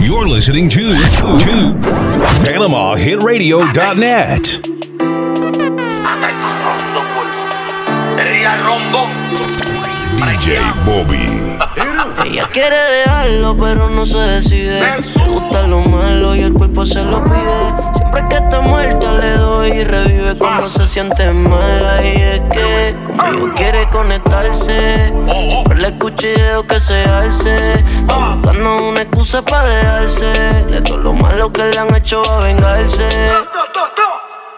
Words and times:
You're 0.00 0.26
listening 0.26 0.68
to, 0.70 0.80
to 0.80 1.76
PanamaHitRadio.net. 2.42 4.60
DJ 10.40 10.62
Bobby. 10.86 11.26
Ella 12.26 12.48
quiere 12.50 12.76
dejarlo, 12.76 13.54
pero 13.56 13.90
no 13.90 14.06
se 14.06 14.18
decide. 14.18 14.80
Le 14.80 15.28
gusta 15.28 15.66
lo 15.66 15.80
malo 15.82 16.34
y 16.34 16.40
el 16.40 16.54
cuerpo 16.54 16.86
se 16.86 17.02
lo 17.04 17.22
pide. 17.24 17.89
Siempre 18.10 18.28
que 18.28 18.44
está 18.44 18.60
muerta 18.60 19.12
le 19.12 19.36
doy 19.36 19.70
y 19.70 19.84
revive 19.84 20.36
cuando 20.36 20.68
se 20.68 20.84
siente 20.84 21.30
mala. 21.30 22.04
Y 22.04 22.20
es 22.20 22.40
que 22.50 22.96
conmigo 23.06 23.50
quiere 23.54 23.88
conectarse. 23.88 25.12
Siempre 25.48 25.78
le 25.78 25.92
dejo 25.92 26.66
que 26.66 26.80
se 26.80 27.04
alce. 27.04 27.84
Buscando 28.06 28.88
una 28.88 29.02
excusa 29.02 29.42
para 29.42 29.64
dejarse. 29.64 30.26
De 30.26 30.80
todo 30.80 30.98
lo 30.98 31.12
malo 31.12 31.52
que 31.52 31.64
le 31.66 31.78
han 31.78 31.94
hecho 31.94 32.24
va 32.24 32.38
a 32.38 32.40
vengarse. 32.40 33.06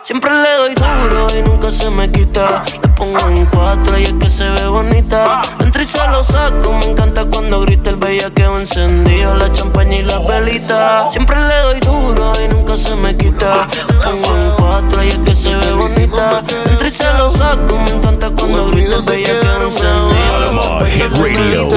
Siempre 0.01 0.31
le 0.31 0.57
doy 0.57 0.75
duro 0.75 1.27
y 1.39 1.43
nunca 1.43 1.71
se 1.71 1.91
me 1.91 2.11
quita. 2.11 2.65
Pongo 2.93 3.29
en 3.29 3.47
cuatro 3.47 3.99
y 3.99 4.05
es 4.05 4.13
que 4.15 4.29
se 4.29 4.51
ve 4.51 4.67
bonita. 4.67 5.43
Entro 5.59 5.83
y 5.83 5.85
se 5.85 6.07
lo 6.09 6.23
saco, 6.23 6.73
me 6.73 6.87
encanta 6.87 7.29
cuando 7.31 7.61
grita 7.61 7.91
el 7.91 7.97
bellaqueo 7.97 8.59
encendido, 8.59 9.35
la 9.35 9.51
champaña 9.51 9.97
y 9.99 10.03
la 10.03 10.19
velita. 10.19 11.11
Siempre 11.11 11.37
le 11.37 11.57
doy 11.59 11.81
duro 11.81 12.33
y 12.43 12.49
nunca 12.49 12.75
se 12.75 12.95
me 12.97 13.17
quita. 13.17 13.69
Pongo 14.05 14.37
en 14.37 14.51
cuatro 14.57 15.03
y 15.03 15.09
es 15.09 15.19
que 15.19 15.35
se 15.35 15.55
ve 15.57 15.73
bonita. 15.73 16.43
Entro 16.71 16.87
y 16.87 16.91
se 16.91 17.13
lo 17.15 17.29
saco, 17.29 17.79
me 17.79 17.91
encanta 17.91 18.31
cuando 18.39 18.71
grita 18.71 18.97
el 18.97 19.03
bellaqueo 19.03 19.63
encendido. 19.65 20.23
Panama 20.31 20.87
Hit 20.87 21.17
Radio. 21.19 21.69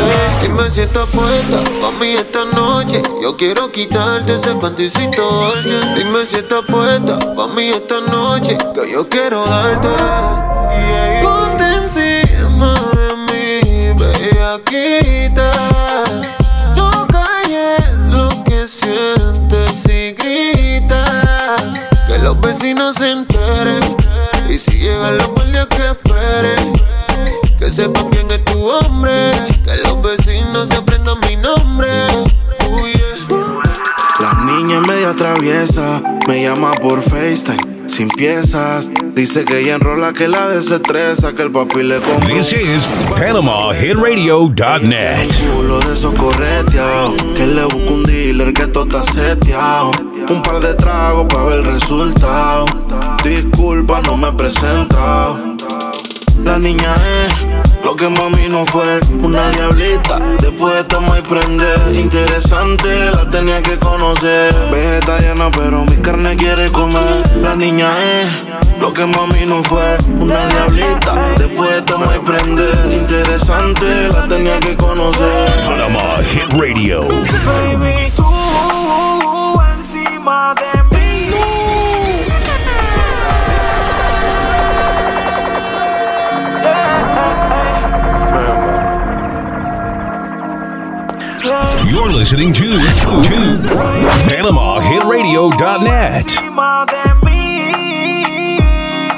Dime 0.42 0.70
si 0.72 0.82
estás 0.82 1.08
puesta 1.10 1.64
pa' 1.82 1.92
mí 2.00 2.14
esta 2.14 2.46
noche. 2.46 3.02
Yo 3.22 3.36
quiero 3.38 3.72
quitarte 3.72 4.36
ese 4.36 4.56
panticito 4.56 5.22
dolce. 5.22 5.80
Dime 5.98 6.26
si 6.26 6.38
estás 6.38 6.64
puesta 6.68 7.18
pa' 7.20 7.48
mí 7.48 7.70
esta 7.70 8.02
noche. 8.02 8.58
Que 8.74 8.92
yo 8.92 9.08
quiero 9.10 9.46
darte. 9.46 10.55
Piezas. 38.26 38.90
Dice 39.14 39.46
que 39.46 39.60
ella 39.60 39.76
enrola 39.76 40.12
que 40.14 40.28
la 40.28 40.48
desestresa, 40.48 41.34
que 41.34 41.44
el 41.44 41.52
papi 41.52 41.84
le 41.84 41.98
compró. 41.98 42.36
This 42.36 42.54
is 42.54 42.84
PanamaHitRadio.net. 43.18 45.30
Culo 45.56 45.78
de 45.80 45.94
que 47.36 47.48
le 47.48 47.64
busco 47.66 47.94
un 47.94 48.04
dealer 48.04 48.54
que 48.54 48.68
todo 48.68 48.86
está 48.86 49.04
seteado. 49.12 49.92
Un 50.28 50.42
par 50.42 50.60
de 50.60 50.74
tragos 50.74 51.28
para 51.28 51.44
ver 51.46 51.60
el 51.60 51.66
resultado. 51.66 52.66
Disculpa, 53.24 54.02
no 54.02 54.18
me 54.18 54.30
he 54.30 54.32
presentado. 54.32 55.56
La 56.44 56.58
niña 56.58 56.96
es 56.96 57.65
lo 57.86 57.96
que 57.96 58.10
mami 58.10 58.50
no 58.50 58.66
fue, 58.66 59.00
una 59.22 59.52
diablita. 59.52 60.20
Después 60.42 60.76
de 60.76 60.84
tomar 60.86 61.20
y 61.20 61.22
prender, 61.22 61.94
interesante, 61.94 63.12
la 63.12 63.30
tenía 63.30 63.62
que 63.62 63.78
conocer. 63.78 64.54
Vegetariana, 64.72 65.52
pero 65.52 65.86
mi 65.86 65.96
carne 65.98 66.36
quiere 66.36 66.72
comer. 66.72 67.24
La 67.42 67.56
niña 67.56 67.92
es 68.04 68.82
lo 68.82 68.92
que 68.92 69.06
mami 69.06 69.46
no 69.46 69.64
fue, 69.64 69.98
una 70.20 70.48
diablita. 70.48 71.14
Después 71.38 71.76
de 71.76 71.82
tomar 71.84 72.16
y 72.16 72.26
prender, 72.26 72.92
interesante, 72.92 74.10
la 74.10 74.28
tenía 74.28 74.60
que 74.60 74.76
conocer. 74.76 75.48
Panama 75.68 76.24
Hit 76.24 76.52
Radio. 76.54 77.02
Baby, 77.46 78.12
listening 92.26 92.54
to, 92.54 92.66
PanamaHitRadio.net. 94.26 96.26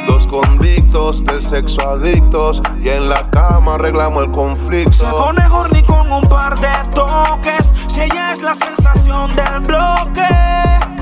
Dos 0.06 0.28
convictos 0.28 1.24
del 1.24 1.42
sexo 1.42 1.90
adictos 1.90 2.62
y 2.82 2.90
en 2.90 3.08
la 3.08 3.30
cama 3.30 3.76
arreglamos 3.76 4.24
el 4.24 4.30
Se 4.30 4.34
conflicto. 4.34 5.10
pone 5.10 5.48
horny 5.48 5.84
con 5.84 6.12
un 6.12 6.20
par 6.24 6.60
de 6.60 6.68
toques. 6.94 7.74
Si 7.88 8.02
ella 8.02 8.34
es 8.34 8.42
la 8.42 8.54
sensación 8.54 9.34
del 9.38 9.60
bloque. 9.66 10.28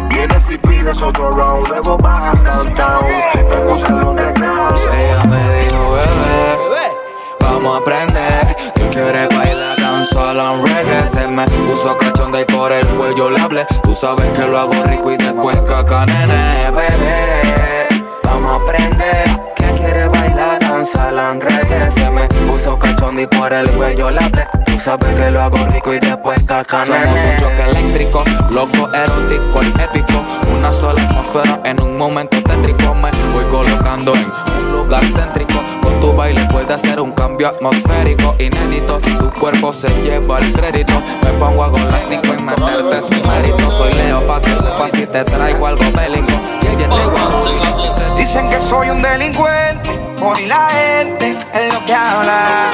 Vienes 0.10 0.48
y 0.52 0.58
pides 0.58 1.02
otro 1.02 1.32
round, 1.32 1.68
luego 1.70 1.98
bajas 1.98 2.44
downtown. 2.44 3.04
Tengo 3.34 3.78
salón 3.80 4.16
de 4.16 4.32
negocio. 4.34 4.94
Ella 4.94 5.24
me 5.24 5.64
dijo, 5.64 5.92
bebé, 5.94 6.92
vamos 7.40 7.74
a 7.74 7.78
aprender. 7.80 8.56
Que 8.76 8.90
quiere 8.90 9.28
bailar 9.36 9.75
danzala 10.06 10.54
en 10.54 10.66
reggae. 10.66 11.08
Se 11.08 11.28
me 11.28 11.46
puso 11.46 11.98
cachonda 11.98 12.42
y 12.42 12.46
por 12.46 12.72
el 12.72 12.86
cuello 12.88 13.30
le 13.30 13.42
hablé. 13.42 13.66
Tú 13.84 13.96
sabes 13.96 14.28
que 14.38 14.48
lo 14.48 14.60
hago 14.60 14.84
rico 14.84 15.12
y 15.12 15.18
después 15.18 15.58
caca, 15.62 16.06
nene, 16.06 16.72
bebé. 16.72 18.04
Vamos 18.24 18.62
a 18.62 18.66
aprender. 18.66 19.54
Que 19.56 19.66
quiere 19.74 20.08
bailar 20.08 20.65
en 20.94 21.42
reggae. 21.42 21.92
Se 21.92 22.10
me 22.10 22.28
puso 22.48 22.78
cachonda 22.78 23.22
y 23.22 23.28
por 23.28 23.52
el 23.52 23.70
cuello 23.72 24.12
le 24.12 24.20
hablé. 24.20 24.46
Tú 24.66 24.80
sabes 24.80 25.16
que 25.16 25.32
lo 25.32 25.42
hago 25.42 25.58
rico 25.68 25.94
y 25.94 26.00
después 26.00 26.42
caca. 26.44 26.86
Somos 26.86 27.20
un 27.24 27.38
choque 27.38 27.64
eléctrico, 27.64 28.24
loco, 28.52 28.90
erótico, 28.94 29.62
épico. 29.62 30.24
Una 30.56 30.72
sola 30.72 31.02
atmósfera 31.04 31.60
en 31.66 31.82
un 31.82 31.98
momento 31.98 32.42
tétrico. 32.44 32.94
Me 32.94 33.12
voy 33.34 33.46
colocando 33.46 34.14
en 34.14 34.32
un 34.58 34.72
lugar 34.72 35.04
céntrico. 35.06 35.60
Con 35.82 36.00
tu 36.00 36.14
baile 36.14 36.46
puedes 36.52 36.72
hacer 36.72 37.00
un 37.00 37.12
cambio 37.14 37.48
atmosférico 37.48 38.36
inédito. 38.40 39.00
Tu 39.00 39.32
cuerpo 39.40 39.74
se 39.74 39.90
lleva 40.04 40.40
el 40.40 40.54
crédito. 40.54 40.94
Me 41.24 41.32
pongo 41.40 41.64
a 41.64 41.70
lightning 41.70 42.22
en 42.24 42.46
meterte 42.46 43.02
sin 43.02 43.28
mérito. 43.28 43.72
Soy 43.72 43.92
Leo 43.94 44.26
pa' 44.26 44.40
que 44.42 44.56
sepas 44.56 44.92
si 44.92 45.06
te 45.08 45.24
traigo 45.24 45.66
algo 45.66 45.92
bélico. 45.92 46.34
Y 46.62 48.20
Dicen 48.20 48.50
que 48.50 48.60
soy 48.60 48.90
un 48.90 49.02
delincuente, 49.02 49.90
por 50.20 50.40
y 50.40 50.46
la 50.46 50.68
gente 50.70 51.38
es 51.54 51.74
lo 51.74 51.86
que 51.86 51.94
habla. 51.94 52.70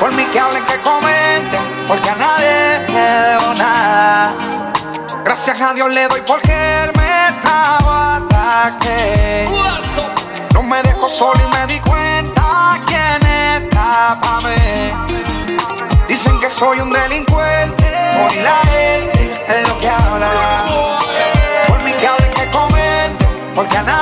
Por 0.00 0.12
mí 0.12 0.24
que 0.32 0.40
hablen, 0.40 0.64
que 0.64 0.78
comenten, 0.80 1.60
porque 1.88 2.08
a 2.10 2.14
nadie 2.16 2.80
le 2.88 3.28
debo 3.28 3.54
nada. 3.54 4.34
Gracias 5.24 5.60
a 5.60 5.72
Dios 5.74 5.92
le 5.94 6.08
doy 6.08 6.20
porque 6.26 6.52
él 6.52 6.90
me 6.96 7.28
estaba 7.28 8.16
ataque. 8.16 9.48
No 10.54 10.62
me 10.62 10.82
dejo 10.82 11.08
solo 11.08 11.40
y 11.42 11.56
me 11.56 11.66
di 11.72 11.80
cuenta 11.80 12.78
quién 12.86 13.22
está 13.26 14.18
pa' 14.20 14.40
mí. 14.40 14.92
Dicen 16.08 16.38
que 16.40 16.50
soy 16.50 16.80
un 16.80 16.92
delincuente, 16.92 17.84
por 18.18 18.34
y 18.34 18.42
la 18.42 18.60
gente 18.70 19.44
es 19.48 19.68
lo 19.68 19.78
que 19.78 19.88
habla. 19.88 20.30
Por 21.68 21.82
mí 21.84 21.92
que 21.92 22.06
hablen, 22.06 22.30
que 22.32 22.50
comenten, 22.50 23.28
porque 23.54 23.76
a 23.76 23.82
nadie 23.82 24.01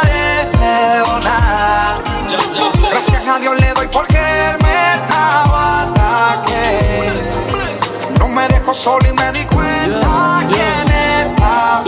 solo 8.80 9.06
y 9.06 9.12
me 9.12 9.30
di 9.32 9.44
cuenta 9.44 10.40
quién 10.50 10.96
estaba. 11.26 11.84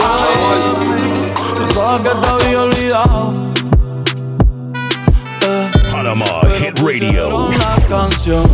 Pensaba 1.58 2.02
que 2.02 2.10
te 2.10 2.26
había 2.26 2.62
olvidado. 2.62 3.32
Eh, 5.44 5.70
Panama 5.90 6.24
pero 6.42 6.54
Hit 6.54 6.78
Radio. 6.78 6.82
pusieron 6.82 7.58
la 7.58 7.86
canción. 7.88 8.44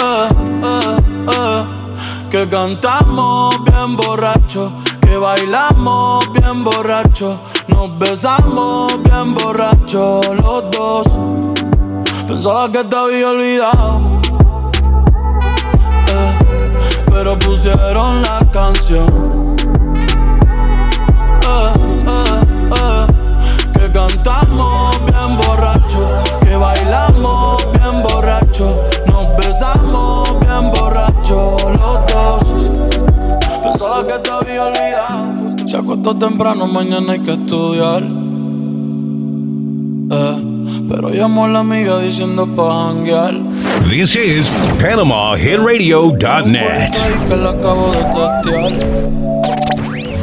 Eh, 0.00 0.28
eh, 0.64 0.96
eh, 1.30 1.64
que 2.30 2.48
cantamos 2.48 3.62
bien 3.64 3.96
borracho, 3.96 4.72
que 5.02 5.16
bailamos 5.18 6.32
bien 6.32 6.64
borracho, 6.64 7.38
nos 7.68 7.98
besamos 7.98 9.02
bien 9.02 9.34
borracho 9.34 10.20
los 10.34 10.70
dos. 10.70 11.06
Pensaba 12.26 12.70
que 12.72 12.84
te 12.84 12.96
había 12.96 13.28
olvidado, 13.30 14.00
pero 17.18 17.36
pusieron 17.36 18.22
la 18.22 18.38
canción. 18.52 19.56
Eh, 21.42 21.72
eh, 22.06 22.42
eh, 22.76 23.06
que 23.72 23.90
cantamos 23.90 25.00
bien 25.04 25.36
borracho, 25.36 26.08
que 26.42 26.54
bailamos 26.54 27.66
bien 27.72 28.02
borracho, 28.04 28.80
nos 29.08 29.36
besamos 29.36 30.38
bien 30.38 30.70
borracho 30.70 31.56
los 31.80 32.06
dos. 32.06 32.54
Pensaba 33.64 34.06
que 34.06 34.18
te 34.20 34.30
había 34.30 34.66
olvidado. 34.66 35.66
Se 35.66 35.76
acostó 35.76 36.16
temprano, 36.16 36.68
mañana 36.68 37.14
hay 37.14 37.18
que 37.18 37.32
estudiar 37.32 38.04
pero 40.88 41.10
llamo 41.10 41.44
a 41.44 41.48
la 41.48 41.58
amiga 41.60 42.00
diciendo 42.00 42.46
pa' 42.46 42.88
janguear. 42.92 43.34
This 43.90 44.16
is 44.16 44.48
PanamaHitRadio.net. 44.80 46.90
Que 47.28 47.36
la 47.36 47.50
acabo 47.50 47.92
de 47.92 48.02
testear. 48.16 48.72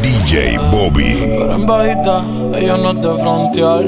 DJ 0.01 0.57
Bobby. 0.71 1.13
Pero 1.37 1.55
en 1.55 1.65
bajita, 1.65 2.23
ella 2.57 2.77
no 2.77 2.89
es 2.91 2.95
de 2.95 3.17
frontear. 3.21 3.83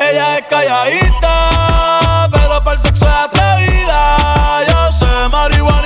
Ella 0.00 0.38
es 0.38 0.42
calladita, 0.48 2.28
pero 2.32 2.64
para 2.64 2.76
el 2.76 2.82
sexo 2.82 3.04
es 3.06 3.12
atrevida. 3.12 4.16
Yo 4.68 4.92
sé 4.98 5.06
marihuana 5.30 5.85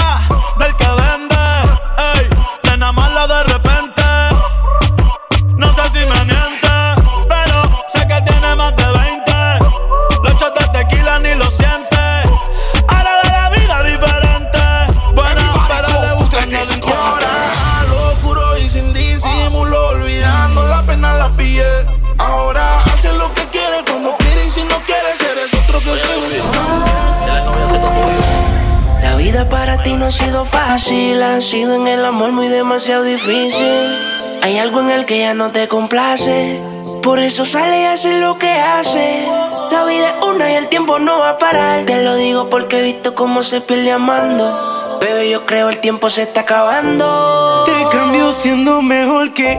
no 30.01 30.07
ha 30.07 30.11
sido 30.11 30.45
fácil, 30.45 31.21
ha 31.21 31.39
sido 31.41 31.75
en 31.75 31.85
el 31.85 32.03
amor 32.03 32.31
muy 32.31 32.47
demasiado 32.47 33.03
difícil. 33.03 34.39
Hay 34.41 34.57
algo 34.57 34.79
en 34.79 34.89
el 34.89 35.05
que 35.05 35.19
ya 35.19 35.35
no 35.35 35.51
te 35.51 35.67
complace, 35.67 36.59
por 37.03 37.19
eso 37.19 37.45
sale 37.45 37.83
y 37.83 37.85
hace 37.85 38.19
lo 38.19 38.39
que 38.39 38.49
hace. 38.49 39.27
La 39.69 39.83
vida 39.83 40.09
es 40.09 40.25
una 40.25 40.51
y 40.51 40.55
el 40.55 40.69
tiempo 40.69 40.97
no 40.97 41.19
va 41.19 41.29
a 41.29 41.37
parar. 41.37 41.85
Te 41.85 42.03
lo 42.03 42.15
digo 42.15 42.49
porque 42.49 42.79
he 42.79 42.81
visto 42.81 43.13
cómo 43.13 43.43
se 43.43 43.61
pierde 43.61 43.91
amando. 43.91 44.97
Bebé, 44.99 45.29
yo 45.29 45.45
creo 45.45 45.69
el 45.69 45.77
tiempo 45.77 46.09
se 46.09 46.23
está 46.23 46.41
acabando. 46.41 47.63
Te 47.65 47.95
cambio 47.95 48.31
siendo 48.31 48.81
mejor 48.81 49.35
que 49.35 49.51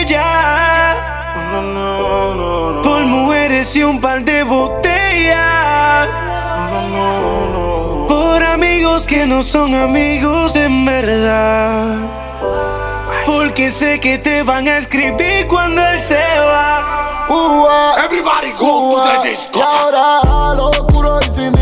ella. 0.00 0.96
Por 2.82 3.00
mujeres 3.04 3.76
y 3.76 3.84
un 3.84 4.00
par 4.00 4.24
de 4.24 4.42
botellas. 4.42 6.08
Amigos 8.94 9.08
que 9.08 9.26
no 9.26 9.42
son 9.42 9.74
amigos 9.74 10.54
en 10.54 10.84
verdad. 10.84 11.96
Porque 13.26 13.68
sé 13.68 13.98
que 13.98 14.18
te 14.18 14.44
van 14.44 14.68
a 14.68 14.78
escribir 14.78 15.48
cuando 15.48 15.84
él 15.84 16.00
se 16.00 16.22
va. 16.38 17.26
Everybody 18.04 18.52
go 18.52 18.94
to 18.94 19.02
the 19.02 19.30
disco. 19.30 19.58
Y 19.58 19.62
ahora 19.62 20.54
lo 20.54 20.66
oscuro 20.68 21.18
y 21.22 21.34
sin 21.34 21.52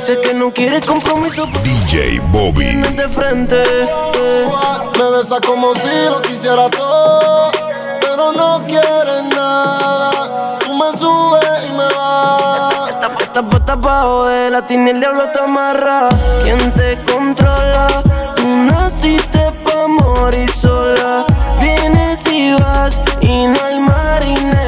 Dice 0.00 0.18
que 0.18 0.32
no 0.32 0.50
quiere 0.50 0.80
compromiso, 0.80 1.44
DJ 1.62 2.22
Bobby. 2.32 2.64
de 2.64 3.06
frente. 3.10 3.62
Me 4.96 5.10
besa 5.10 5.38
como 5.46 5.74
si 5.74 5.90
lo 6.08 6.22
quisiera 6.22 6.70
todo, 6.70 7.50
pero 8.00 8.32
no 8.32 8.62
quieres 8.66 9.24
nada. 9.36 10.58
Tú 10.60 10.72
me 10.72 10.98
subes 10.98 11.68
y 11.68 11.72
me 11.72 11.84
bajas. 11.84 13.20
Esta 13.20 13.42
puesta 13.42 13.78
pa' 13.78 14.02
joder, 14.04 14.52
la 14.52 14.66
tiene 14.66 14.92
el 14.92 15.00
diablo 15.00 15.30
te 15.32 15.38
amarra. 15.38 16.08
¿Quién 16.44 16.72
te 16.72 16.96
controla? 17.12 17.86
Tú 18.36 18.48
naciste 18.48 19.52
pa' 19.62 19.86
morir 19.86 20.50
sola. 20.50 21.26
Vienes 21.60 22.26
y 22.26 22.54
vas 22.54 23.02
y 23.20 23.46
no 23.48 23.62
hay 23.62 23.78
marinero 23.78 24.59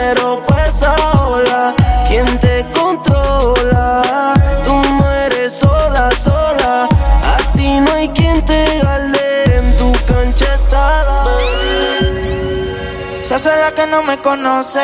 no 14.03 14.11
me 14.11 14.17
conoce. 14.17 14.81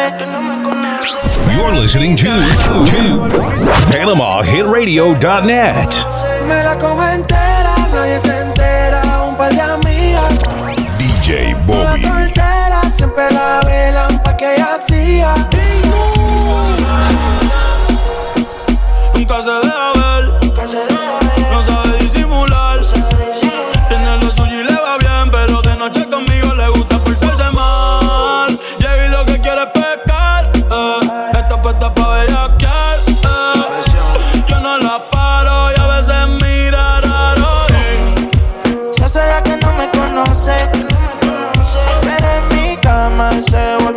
You're 1.53 1.73
listening 1.73 2.17
to, 2.17 2.25
to 2.25 2.31
PanamaHitRadio.net. 3.91 5.95
Me 6.47 6.63
la 6.63 6.79
como 6.79 7.03
entera, 7.03 7.75
nadie 7.93 8.21
se 8.21 8.41
entera. 8.41 9.03
Un 9.29 9.35
par 9.37 9.53
de 9.53 9.61
amigas. 9.61 10.39
DJ 10.99 11.53
La 11.53 11.59
Bobby. 11.67 12.01
soltera 12.01 12.81
siempre 12.91 13.31
la 13.31 13.61
velan 13.67 14.19
pa' 14.23 14.37
que 14.37 14.55
ella 14.55 14.79
siga. 14.79 15.35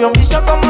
Volvió 0.01 0.07
un 0.07 0.13
vicio 0.13 0.43
como 0.45 0.60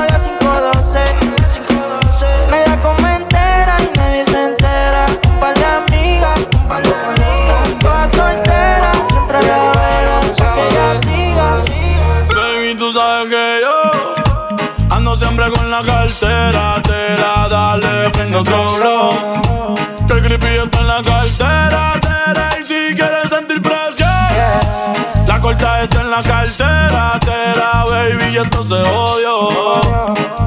esto 28.43 28.63
se 28.63 28.74
odio. 28.74 29.50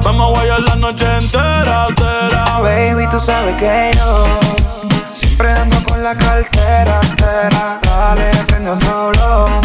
Vamos 0.03 0.27
a 0.27 0.29
guayar 0.31 0.59
la 0.61 0.75
noche 0.75 1.05
entera. 1.17 1.87
Tera, 1.95 2.59
Baby, 2.61 3.07
tú 3.09 3.19
sabes 3.19 3.55
que 3.55 3.91
yo 3.95 4.25
siempre 5.13 5.51
ando 5.51 5.81
con 5.83 6.03
la 6.03 6.15
cartera. 6.15 6.99
Tera, 7.15 7.79
dale, 7.81 8.31
prende 8.47 8.71
otro 8.71 9.09
blow. 9.11 9.64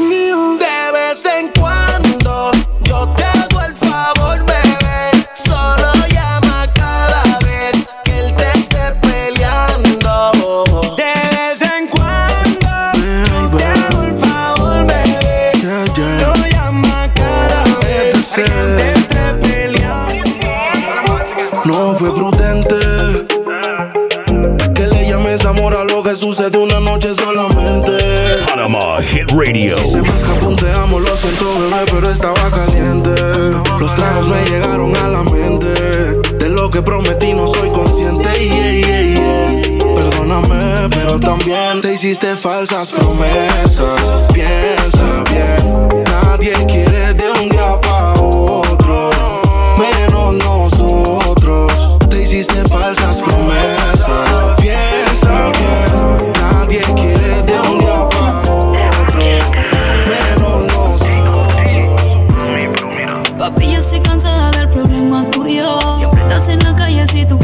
te 41.81 41.93
hiciste 41.93 42.37
falsas 42.37 42.91
promesas. 42.91 44.27
Piensa 44.33 45.23
bien, 45.31 46.03
nadie 46.05 46.53
quiere 46.67 47.13
de 47.13 47.31
un 47.31 47.49
día 47.49 47.79
para 47.81 48.13
otro. 48.21 49.09
Menos 49.77 50.35
nosotros. 50.35 51.97
Te 52.09 52.21
hiciste 52.21 52.63
falsas 52.69 53.19
promesas. 53.21 54.29
Piensa 54.57 55.51
bien, 55.57 56.33
nadie 56.39 56.81
quiere 56.95 57.41
de 57.41 57.59
un 57.59 57.79
día 57.79 58.09
para 58.09 58.41
otro. 58.41 59.21
Menos 60.07 60.65
nosotros. 60.67 61.47
Papi, 63.39 63.71
yo 63.71 63.79
estoy 63.79 64.01
cansada 64.01 64.51
del 64.51 64.69
problema 64.69 65.27
tuyo. 65.31 65.79
Siempre 65.97 66.21
estás 66.21 66.47
en 66.49 66.59
la 66.59 66.75
calle 66.75 67.07
si 67.07 67.25
tú. 67.25 67.39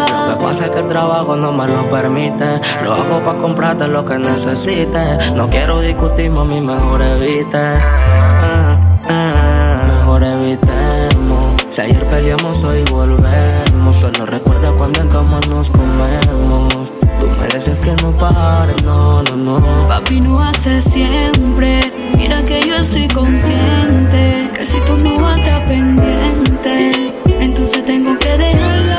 Lo 0.00 0.38
que 0.38 0.44
pasa 0.44 0.64
es 0.66 0.70
que 0.70 0.80
el 0.80 0.88
trabajo 0.88 1.36
no 1.36 1.52
me 1.52 1.66
lo 1.68 1.88
permite. 1.88 2.60
Lo 2.82 2.92
hago 2.92 3.22
pa' 3.22 3.36
comprarte 3.38 3.88
lo 3.88 4.04
que 4.04 4.18
necesites. 4.18 5.32
No 5.34 5.48
quiero 5.48 5.80
discutir, 5.80 6.30
mami, 6.30 6.60
mejor 6.60 7.02
evite. 7.02 7.58
Ah, 7.58 8.98
ah, 9.08 9.82
mejor 9.88 10.24
evitemos. 10.24 11.46
Si 11.68 11.80
ayer 11.80 12.04
peleamos, 12.06 12.64
hoy 12.64 12.84
volvemos. 12.90 13.96
Solo 13.96 14.26
recuerda 14.26 14.72
cuando 14.72 15.00
en 15.00 15.08
cama 15.08 15.40
nos 15.48 15.70
comemos. 15.70 16.92
Tú 17.20 17.26
me 17.40 17.46
dices 17.54 17.80
que 17.80 17.92
no 18.02 18.16
pares, 18.18 18.82
no, 18.82 19.22
no, 19.22 19.36
no. 19.36 19.88
Papi, 19.88 20.20
no 20.20 20.38
hace 20.38 20.82
siempre. 20.82 21.92
Mira 22.16 22.42
que 22.42 22.60
yo 22.66 22.76
estoy 22.76 23.08
consciente. 23.08 24.50
Que 24.54 24.64
si 24.64 24.80
tú 24.80 24.96
no 24.98 25.16
vas 25.20 25.36
a 25.36 25.38
estar 25.38 25.66
pendiente, 25.66 27.14
entonces 27.40 27.84
tengo 27.84 28.18
que 28.18 28.36
dejarlo. 28.36 28.93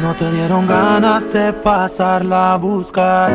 No 0.00 0.14
te 0.14 0.30
dieron 0.30 0.66
ganas 0.66 1.30
de 1.32 1.52
pasarla 1.52 2.52
a 2.52 2.56
buscar. 2.56 3.32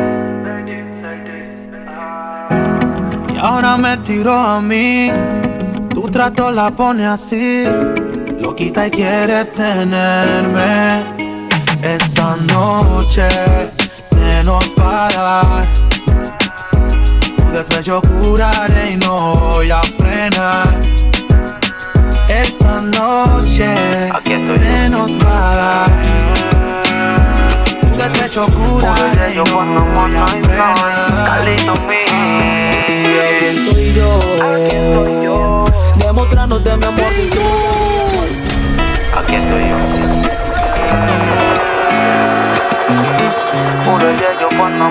Y 3.32 3.36
ahora 3.38 3.76
me 3.76 3.96
tiró 3.98 4.32
a 4.32 4.60
mí. 4.60 5.10
Tu 5.90 6.02
trato 6.10 6.50
la 6.50 6.70
pone 6.70 7.06
así. 7.06 7.64
Lo 8.40 8.54
quita 8.54 8.86
y 8.86 8.90
quiere 8.90 9.44
tenerme. 9.46 11.02
Esta 11.82 12.36
noche 12.36 13.28
se 14.04 14.42
nos 14.44 14.64
va 14.80 15.08
a 15.08 15.12
dar. 15.12 15.66
Tu 17.36 17.50
despecho 17.50 18.00
curaré 18.00 18.92
y 18.92 18.96
no 18.96 19.32
voy 19.32 19.70
a 19.70 19.82
frenar. 19.82 21.03
Esta 22.42 22.80
noche 22.80 23.76
se 24.58 24.88
nos 24.88 25.12
va 25.24 25.52
a 25.52 25.54
dar. 25.54 25.90
Tu 27.80 27.96
despecho 27.96 28.46
curaré 28.46 29.34
y 29.34 29.36
no 29.36 29.44
voy 29.44 30.14
a 30.16 30.26
frenar. 30.26 31.48
Y 32.88 33.00
aquí 33.18 33.46
estoy 33.56 33.94
yo, 33.94 35.66
demostrándote 35.98 36.76
mi 36.76 36.86
amor 36.86 37.12
sincero. 37.12 37.44
Aquí 39.16 39.34
estoy 39.36 39.68
yo. 39.68 39.76
Puro 43.84 44.06
yo 44.40 44.48
cuando 44.56 44.84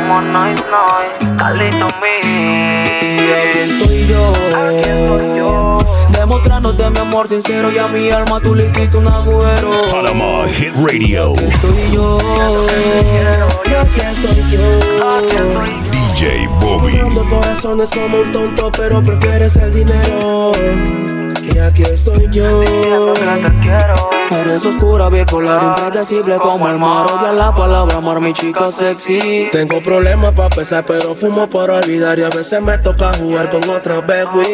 es 0.46 0.55
no 0.55 1.38
Calito 1.38 1.88
Y 2.01 3.32
aquí 3.32 3.60
estoy 3.60 4.08
yo, 4.08 4.32
aquí 4.55 4.89
estoy 4.89 5.38
yo, 5.38 5.79
demostrándote 6.17 6.89
mi 6.89 7.00
amor 7.00 7.27
sincero 7.27 7.72
y 7.72 7.77
a 7.77 7.88
mi 7.88 8.10
alma 8.10 8.39
tú 8.39 8.55
le 8.55 8.67
hiciste 8.67 8.98
un 8.98 9.08
agüero. 9.08 9.72
Panama 9.91 10.48
Hit 10.48 10.74
Radio. 10.75 11.34
Estoy 11.36 11.91
yo, 11.91 12.17
Y 13.65 13.74
aquí 13.74 14.01
estoy 14.01 14.51
yo. 14.51 14.60
DJ 15.91 16.48
Bobby. 16.60 16.93
Dando 17.13 17.29
corazones 17.29 17.91
como 17.91 18.17
un 18.17 18.32
tonto, 18.32 18.72
pero 18.75 19.03
prefieres 19.03 19.55
el 19.58 19.74
dinero. 19.74 20.51
Y 21.53 21.60
aquí 21.60 21.83
estoy 21.83 22.27
yo. 22.31 22.63
Eres 24.31 24.65
oscura, 24.65 25.10
bipolar, 25.10 25.63
impredecible 25.63 26.38
como 26.38 26.67
el 26.67 26.79
mar. 26.79 27.05
Odia 27.12 27.31
la 27.31 27.51
palabra 27.51 27.98
amor, 27.98 28.19
mi 28.19 28.33
chica 28.33 28.69
sexy. 28.69 29.50
Tengo 29.51 29.81
problemas 29.81 30.33
para 30.33 30.50
pensar, 30.50 30.83
pero 30.86 31.13
fumo 31.13 31.48
por 31.48 31.69
olvidar. 31.69 32.17
Y 32.17 32.24
a 32.24 32.29
veces 32.29 32.62
me 32.62 32.77
toca 32.79 33.13
jugar 33.13 33.51
con 33.51 33.69
otra 33.69 34.01
baby. 34.01 34.48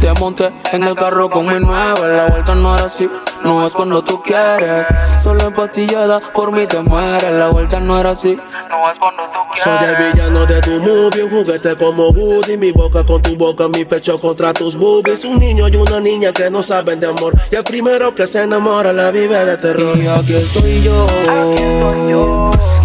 Te 0.00 0.12
monté 0.14 0.52
en 0.72 0.82
el 0.82 0.94
carro 0.96 1.30
con 1.30 1.46
mi 1.46 1.60
nueva. 1.60 2.06
La 2.08 2.26
vuelta 2.26 2.54
no 2.54 2.74
era 2.74 2.86
así, 2.86 3.08
no 3.44 3.66
es 3.66 3.74
cuando 3.74 4.02
tú 4.02 4.20
quieres. 4.22 4.86
Solo 5.22 5.44
empastillada, 5.44 6.18
por 6.32 6.50
mí 6.50 6.64
te 6.66 6.80
mueres. 6.80 7.30
La 7.32 7.48
vuelta 7.48 7.78
no 7.78 7.98
era 7.98 8.10
así, 8.10 8.38
no 8.70 8.90
es 8.90 8.98
cuando 8.98 9.22
tú 9.32 9.38
Soy 9.62 9.78
el 9.84 10.12
villano 10.12 10.46
de 10.46 10.60
tu 10.62 10.80
movie, 10.80 11.24
un 11.24 11.30
juguete 11.30 11.76
como 11.76 12.08
Woody. 12.08 12.56
Mi 12.56 12.72
boca 12.72 13.04
con 13.04 13.22
tu 13.22 13.36
boca, 13.36 13.68
mi 13.68 13.84
pecho 13.84 14.18
contra 14.18 14.52
tus 14.52 14.76
boobies. 14.76 15.24
Un 15.24 15.38
niño 15.38 15.68
y 15.68 15.76
una 15.76 16.00
niña 16.00 16.32
que 16.32 16.50
no 16.50 16.62
saben 16.62 16.98
de 16.98 17.06
amor. 17.06 17.34
Y 17.52 17.56
el 17.56 17.64
primero 17.64 18.14
que 18.14 18.26
se 18.26 18.42
enamora 18.42 18.92
la 18.92 19.10
vive 19.10 19.44
de 19.44 19.56
terror. 19.56 19.96
Y 19.98 20.08
aquí 20.08 20.34
estoy 20.34 20.82
yo, 20.82 21.06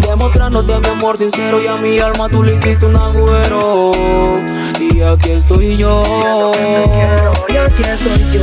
demostrándote 0.06 0.78
mi 0.80 0.88
amor 0.88 1.16
sincero 1.16 1.60
y 1.62 1.66
a 1.66 1.76
mi 1.76 1.98
alma 1.98 2.28
tú 2.28 2.42
le 2.42 2.54
hiciste 2.54 2.86
un 2.86 2.96
agüero. 2.96 3.92
Y 4.78 5.02
aquí 5.02 5.30
estoy 5.30 5.76
yo, 5.76 6.02
Y 7.48 7.56
aquí 7.56 7.82
estoy 7.82 8.32
yo. 8.32 8.40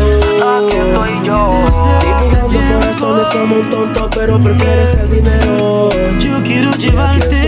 Dibujando 2.08 2.60
corazones 2.74 3.28
como 3.28 3.56
un 3.56 3.70
tonto, 3.70 4.10
pero 4.16 4.40
prefieres 4.40 4.96
el 4.96 5.10
dinero. 5.12 5.90
Yo 6.20 6.42
quiero 6.44 6.70
Y 6.78 6.88
estoy 7.20 7.40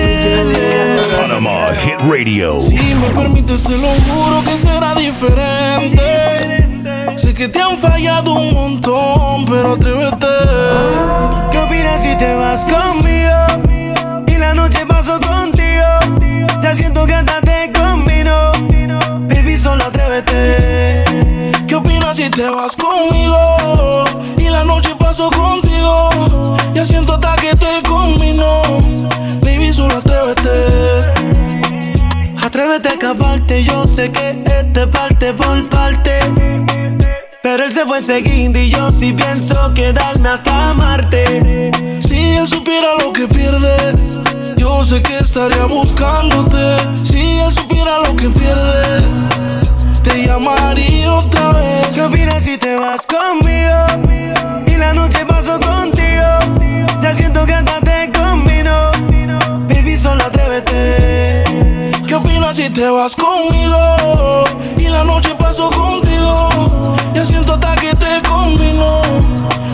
yo. 0.54 1.18
Panama 1.22 1.74
Hit 1.84 2.00
Radio. 2.01 2.60
Si 2.60 2.75
me 2.75 3.10
permites, 3.12 3.63
te 3.63 3.78
lo 3.78 3.88
juro 3.88 4.44
que 4.44 4.58
será 4.58 4.94
diferente. 4.96 6.68
Sé 7.16 7.34
que 7.34 7.48
te 7.48 7.62
han 7.62 7.78
fallado 7.80 8.34
un 8.34 8.54
montón, 8.54 9.46
pero 9.46 9.74
atrévete. 9.74 10.28
¿Qué 11.51 11.58
opinas 11.58 12.04
si 12.04 12.16
te 12.18 12.34
vas 12.36 12.66
conmigo? 12.66 14.25
Y 14.28 14.38
la 14.38 14.54
noche 14.54 14.86
paso 14.86 15.20
contigo. 15.20 15.86
Ya 16.62 16.75
siento 16.75 17.06
que 17.06 17.13
hasta 17.13 17.42
te 17.42 17.72
combino. 17.74 18.51
Baby, 19.28 19.58
solo 19.58 19.86
atrévete. 19.86 21.04
¿Qué 21.68 21.75
opinas 21.75 22.18
si 22.18 22.30
te 22.30 22.50
vas 22.50 22.75
conmigo? 22.75 24.09
Y 24.69 24.75
noche 24.75 24.95
paso 24.95 25.29
contigo. 25.31 26.55
Ya 26.73 26.85
siento 26.85 27.13
hasta 27.13 27.35
que 27.38 27.55
te 27.55 27.81
combino. 27.88 28.61
Baby, 29.41 29.73
solo 29.73 29.97
atrévete. 29.97 30.49
Atrévete 32.41 32.89
a 32.89 32.91
escaparte, 32.91 33.63
yo 33.63 33.88
sé 33.88 34.11
que 34.11 34.43
este 34.45 34.88
parte 34.88 35.33
por 35.33 35.67
parte 35.69 36.19
ese 37.99 38.21
guindy, 38.21 38.69
yo 38.69 38.91
sí 38.93 39.11
pienso 39.11 39.73
quedarme 39.73 40.29
hasta 40.29 40.69
amarte. 40.69 41.69
Si 41.99 42.17
él 42.17 42.47
supiera 42.47 42.95
lo 42.95 43.11
que 43.11 43.27
pierde, 43.27 43.93
yo 44.55 44.83
sé 44.85 45.01
que 45.01 45.17
estaría 45.17 45.65
buscándote. 45.65 46.77
Si 47.03 47.19
él 47.19 47.51
supiera 47.51 47.99
lo 47.99 48.15
que 48.15 48.29
pierde, 48.29 49.03
te 50.01 50.25
llamaría 50.25 51.13
otra 51.13 51.51
vez. 51.51 51.88
¿Qué 51.93 52.01
opinas 52.01 52.41
si 52.41 52.57
te 52.57 52.77
vas 52.77 53.05
conmigo? 53.05 53.38
Te 62.69 62.89
vas 62.89 63.15
conmigo? 63.15 64.43
Y 64.77 64.88
la 64.88 65.03
noche 65.03 65.33
paso 65.35 65.69
contigo. 65.69 66.95
Ya 67.13 67.23
siento 67.25 67.53
hasta 67.53 67.75
que 67.75 67.93
te 67.95 68.21
combino. 68.27 69.01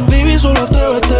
Baby, 0.07 0.37
solo 0.39 0.61
atrévete. 0.61 1.15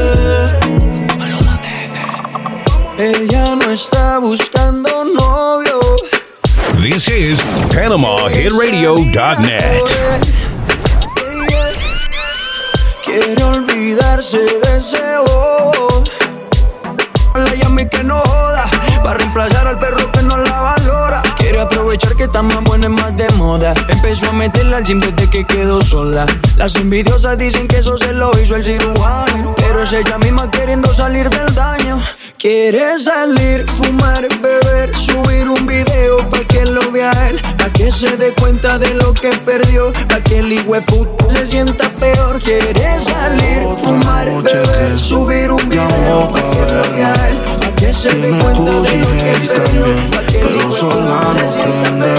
Ella 2.98 3.56
no 3.56 3.72
está 3.72 4.20
buscando 4.20 5.04
novio. 5.04 5.80
This 6.82 7.08
is 7.10 7.40
PanamaHitRadio.net. 7.74 9.82
Quiere 13.04 13.44
olvidarse 13.44 14.38
de 14.38 14.78
ese 14.78 15.18
bobo. 15.26 16.04
La 17.34 17.54
llame 17.56 17.90
que 17.90 18.04
no 18.04 18.20
joda. 18.20 18.66
Para 19.04 19.18
reemplazar 19.18 19.68
al 19.68 19.78
perro 19.78 20.05
aprovechar 21.86 22.16
que 22.16 22.24
está 22.24 22.42
más 22.42 22.64
buena 22.64 22.88
y 22.88 22.90
más 22.90 23.16
de 23.16 23.30
moda. 23.38 23.72
Empezó 23.88 24.28
a 24.30 24.34
meterla 24.34 24.78
al 24.78 24.84
gym 24.84 25.00
desde 25.00 25.30
que 25.30 25.46
quedó 25.46 25.84
sola. 25.84 26.26
Las 26.58 26.76
envidiosas 26.78 27.38
dicen 27.38 27.68
que 27.68 27.78
eso 27.78 27.96
se 27.96 28.12
lo 28.12 28.32
hizo 28.42 28.56
el 28.56 28.64
cirujano. 28.64 29.54
Pero 29.56 29.84
es 29.84 29.94
ella 29.94 30.18
misma 30.18 30.50
queriendo 30.50 30.92
salir 30.92 31.30
del 31.30 31.54
daño. 31.54 32.02
Quiere 32.40 32.98
salir, 32.98 33.66
fumar, 33.70 34.28
beber, 34.42 34.96
subir 34.96 35.48
un 35.48 35.66
video 35.68 36.18
pa' 36.30 36.44
que 36.48 36.66
lo 36.66 36.92
vea 36.92 37.12
él, 37.30 37.40
pa' 37.58 37.70
que 37.70 37.92
se 37.92 38.18
dé 38.18 38.34
cuenta 38.34 38.78
de 38.78 38.94
lo 38.96 39.14
que 39.14 39.30
perdió, 39.46 39.94
pa' 40.10 40.22
que 40.22 40.40
el 40.40 40.56
puta 40.86 41.30
se 41.30 41.48
sienta 41.48 41.88
peor. 42.00 42.40
Quiere 42.42 43.02
salir, 43.02 43.64
fumar, 43.84 44.26
beber, 44.44 45.00
subir 45.00 45.52
un 45.52 45.70
video 45.70 46.30
pa' 46.32 46.52
que 46.52 46.74
lo 46.74 46.96
vea 46.96 47.30
él, 47.30 47.42
que 47.86 47.94
se 47.94 48.10
dé 48.10 48.30
cuenta 48.40 48.72
de 48.72 48.98
lo 48.98 49.08
que 49.08 49.34
también, 49.54 50.06
pero 50.32 50.72
sola 50.72 51.22
no 51.22 51.52
prende. 51.52 52.14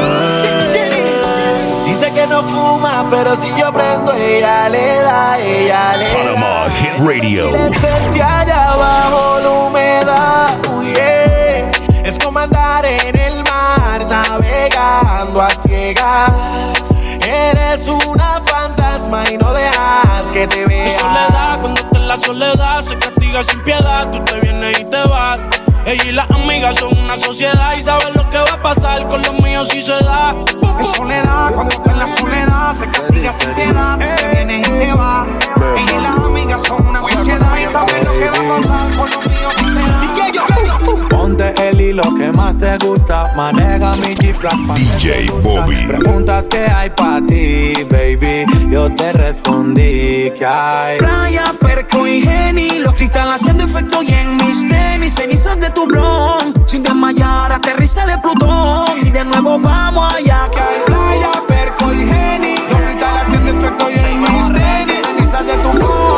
Dice 1.87 2.12
que 2.12 2.26
no 2.26 2.42
fuma, 2.44 3.04
pero 3.11 3.35
si 3.37 3.49
yo 3.56 3.73
prendo, 3.73 4.12
ella 4.12 4.68
le 4.68 5.00
da, 5.02 5.38
ella 5.40 5.96
le 5.96 6.04
da. 6.04 6.35
Panama 6.35 6.70
Hit 6.70 6.99
Radio. 7.00 7.50
Le 7.50 7.70
sentí 7.78 8.20
allá 8.20 8.73
abajo 8.73 9.40
la 9.40 9.50
humedad, 9.50 10.58
uy, 10.76 10.92
yeah. 10.92 11.70
Es 12.04 12.18
como 12.18 12.38
andar 12.38 12.85
en 12.87 13.18
el 13.18 13.42
mar, 13.42 14.06
navegando 14.06 15.42
a 15.42 15.50
ciegas. 15.50 16.30
Eres 17.20 17.88
una 17.88 18.40
fantasma 18.46 19.25
y 19.30 19.37
no 19.37 19.52
dejas 19.52 20.26
que 20.32 20.46
te 20.46 20.64
vea. 20.66 20.90
Soledad, 20.90 21.61
cuando 21.61 21.96
la 22.06 22.16
soledad, 22.16 22.80
se 22.82 22.96
castiga 22.98 23.42
sin 23.42 23.62
piedad. 23.62 24.10
Tú 24.10 24.22
te 24.25 24.40
vienes 24.40 24.80
y 24.80 24.90
te 24.90 25.02
vas. 25.08 25.40
Ella 25.84 26.04
y 26.04 26.12
las 26.12 26.30
amigas 26.30 26.76
son 26.76 26.96
una 26.98 27.16
sociedad 27.16 27.76
y 27.76 27.82
saben 27.82 28.14
lo 28.14 28.28
que 28.30 28.38
va 28.38 28.52
a 28.52 28.62
pasar 28.62 29.06
con 29.08 29.23
los 29.23 29.34
míos 29.40 29.69
si 29.69 29.82
se 29.82 29.92
da. 29.92 30.34
En 30.78 30.84
soledad, 30.84 31.52
cuando 31.54 31.75
está 31.75 31.92
en 31.92 31.99
la 31.99 32.08
soledad, 32.08 32.75
se 32.75 32.90
castiga 32.90 33.32
sin 33.32 33.50
piedad. 33.54 33.99
Tú 33.99 34.04
te 34.16 34.34
vienes 34.34 34.69
y 34.69 34.71
te 34.71 34.92
vas. 34.95 35.28
Ella 35.76 35.99
y 35.99 36.02
las 36.02 36.25
Hilo 41.97 42.15
que 42.15 42.30
más 42.30 42.59
te 42.59 42.76
gusta. 42.76 43.32
Maneja 43.35 43.97
mi 43.97 44.15
Jeep 44.17 44.37
DJ 44.37 45.30
Bobby. 45.43 45.76
Preguntas 45.87 46.47
que 46.47 46.59
hay 46.59 46.91
para 46.91 47.25
ti, 47.25 47.73
baby. 47.91 48.45
Yo 48.69 48.95
te 48.95 49.15
respondí 49.15 50.30
que 50.39 50.45
hay. 50.45 50.99
Playa, 50.99 51.54
perco 51.59 52.06
y 52.06 52.21
geni, 52.21 52.80
los 52.80 52.95
cristales 52.97 53.41
haciendo 53.41 53.65
efecto 53.65 54.02
y 54.02 54.13
en 54.13 54.37
mis 54.37 54.69
tenis, 54.69 55.15
cenizas 55.15 55.59
de 55.59 55.71
tu 55.71 55.87
blon. 55.87 56.52
Sin 56.67 56.82
desmayar, 56.82 57.50
aterriza 57.52 58.04
de 58.04 58.19
Plutón 58.19 59.06
y 59.06 59.11
de 59.11 59.25
nuevo 59.25 59.59
vamos 59.59 60.13
allá 60.13 60.50
que 60.52 60.61
hay 60.61 60.80
Playa, 60.85 61.30
perco 61.49 61.95
y 61.95 61.97
geni. 61.97 62.56
Los 62.69 62.80
cristales 62.82 63.23
haciendo 63.23 63.52
efecto 63.52 63.91
y 63.91 63.95
en 63.95 64.21
mis 64.21 64.52
tenis. 64.52 64.99
Cenizas 65.02 65.47
de 65.47 65.54
tu 65.63 65.71
blon. 65.71 66.16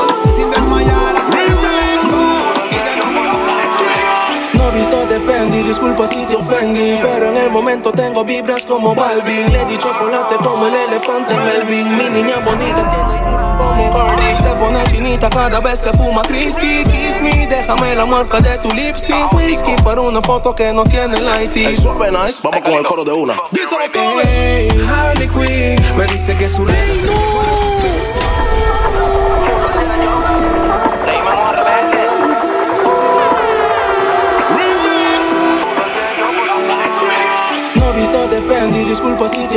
Disculpa 5.99 6.07
si 6.07 6.27
te 6.27 6.37
ofendí 6.37 6.99
Pero 7.03 7.29
en 7.29 7.37
el 7.37 7.51
momento 7.51 7.93
tengo 7.93 8.25
vibras 8.25 8.65
como 8.67 8.95
Balvin. 8.95 9.53
Lady 9.53 9.77
chocolate 9.77 10.37
como 10.37 10.67
el 10.67 10.75
elefante 10.75 11.35
Melvin. 11.35 11.97
Mi 11.97 12.09
niña 12.11 12.39
bonita 12.45 12.89
tiene 12.89 13.21
como 13.59 13.91
Cardi 13.93 14.39
Se 14.39 14.55
pone 14.57 14.85
chinita 14.91 15.29
cada 15.31 15.61
vez 15.61 15.83
que 15.83 15.91
fuma 15.91 16.23
crispy 16.23 16.85
Kiss 16.85 17.21
me, 17.21 17.47
déjame 17.47 17.95
la 17.95 18.07
marca 18.07 18.41
de 18.41 18.59
tu 18.59 18.73
lipstick 18.73 19.33
Whisky 19.35 19.75
para 19.83 20.01
una 20.01 20.23
foto 20.23 20.55
que 20.55 20.73
no 20.73 20.85
tiene 20.85 21.21
light 21.21 21.51
Hey, 21.55 21.77
suave, 21.77 22.11
nice. 22.11 22.41
Vamos 22.43 22.61
con 22.61 22.73
el 22.73 22.85
coro 22.85 23.05
de 23.05 23.13
una. 23.13 23.35
Díselo 23.51 23.91
todo 23.93 24.21
hey, 24.23 24.69
Harley 24.89 25.29
Quinn. 25.29 25.97
Me 25.97 26.05
dice 26.07 26.37
que 26.37 26.49
su 26.49 26.65
rey 26.65 26.77
No 27.07 28.38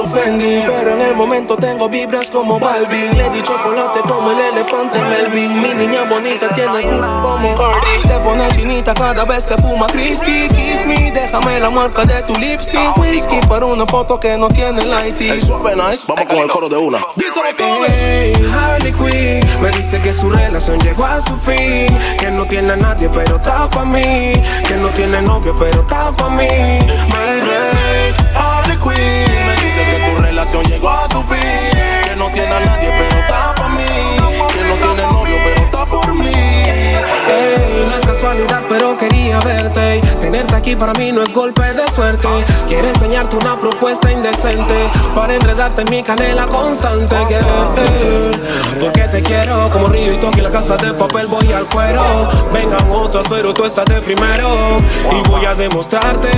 Pero 0.10 0.94
en 0.94 1.02
el 1.02 1.16
momento 1.16 1.56
tengo 1.58 1.88
vibras 1.88 2.32
como 2.32 2.60
Balvin. 2.60 3.18
Lady 3.18 3.42
chocolate 3.42 4.02
como 4.02 4.32
el 4.32 4.40
elefante 4.40 5.00
Melvin. 5.00 5.62
Mi 5.62 5.74
niña 5.76 6.04
bonita 6.04 6.52
tiene 6.54 6.80
el 6.80 6.86
culo 6.86 7.22
como 7.22 7.56
Cardi. 7.56 8.08
Se 8.08 8.20
pone 8.20 8.48
chinita 8.50 8.94
cada 8.94 9.26
vez 9.26 9.46
que 9.46 9.56
fuma 9.58 9.86
crispy. 9.88 10.48
Kiss 10.50 10.86
me, 10.88 11.12
déjame 11.12 11.60
la 11.60 11.70
marca 11.70 12.04
de 12.06 12.22
tu 12.24 12.36
lipstick 12.36 12.98
Whisky 13.00 13.40
para 13.48 13.66
una 13.68 13.86
foto 13.86 14.20
que 14.20 14.36
no 14.38 14.50
tiene 14.50 14.84
light 14.86 15.16
Hey, 15.20 15.40
suave, 15.40 15.76
nice. 15.76 16.06
Vamos 16.08 16.26
con 16.26 16.38
el 16.38 16.50
coro 16.50 16.68
de 16.68 16.78
una. 16.78 17.00
Díselo 17.16 17.56
todo 17.56 17.86
Hey, 17.88 18.34
Harley 18.54 18.94
Quinn 18.94 19.62
Me 19.62 19.70
dice 19.70 20.02
que 20.02 20.14
su 20.14 20.30
relación 20.30 20.80
llegó 20.80 21.06
a 21.06 21.22
su 21.22 21.38
fin. 21.38 21.96
Que 22.20 22.32
no 22.32 22.46
tiene 22.46 22.74
a 22.74 22.78
nadie 22.78 23.08
pero 23.10 23.36
está 23.36 23.70
pa' 23.70 23.86
mí. 23.86 24.34
Que 24.68 24.78
no 24.78 24.90
tiene 24.90 25.22
novio 25.22 25.56
pero 25.60 25.82
está 25.82 26.12
pa' 26.12 26.30
mí. 26.30 26.48
Baby, 26.48 28.21
Harley 28.36 28.78
Quinn 28.78 29.46
Me 29.46 29.56
dice 29.62 29.86
que 29.86 30.00
tu 30.10 30.22
relación 30.22 30.64
llegó 30.66 30.90
a 30.90 31.08
su 31.10 31.24
fin. 31.24 31.40
Que 32.04 32.16
no 32.16 32.32
tiene 32.32 32.54
a 32.54 32.60
nadie 32.60 32.92
pero 32.96 33.20
está 33.20 33.56
pa' 33.56 33.70
mí. 33.70 33.86
Que 34.54 34.64
no 34.66 34.76
tiene 34.78 35.11
casualidad 38.22 38.62
pero 38.70 38.94
quería 38.94 39.40
verte. 39.40 39.98
Y 39.98 40.02
Tenerte 40.20 40.56
aquí 40.56 40.76
para 40.76 40.94
mí 40.94 41.12
no 41.12 41.24
es 41.24 41.34
golpe 41.34 41.62
de 41.62 41.88
suerte. 41.92 42.28
Quiero 42.68 42.88
enseñarte 42.88 43.36
una 43.36 43.60
propuesta 43.60 44.12
indecente. 44.12 44.76
Para 45.16 45.34
enredarte 45.34 45.82
en 45.82 45.90
mi 45.90 46.04
canela 46.04 46.46
constante. 46.46 47.16
Que, 47.28 47.40
Porque 48.80 49.02
te 49.08 49.24
quiero 49.24 49.70
como 49.72 49.88
río 49.88 50.14
y 50.14 50.18
toque 50.18 50.42
la 50.42 50.52
casa 50.52 50.78
de 50.78 50.94
papel 50.94 51.28
voy 51.30 51.52
al 51.52 51.66
cuero. 51.66 52.30
Vengan 52.54 52.92
otros 52.92 53.28
pero 53.30 53.54
tú 53.54 53.66
estás 53.66 53.86
de 53.86 54.00
primero. 54.02 54.78
Y 55.12 55.30
voy 55.30 55.46
a 55.46 55.54
demostrarte 55.54 56.30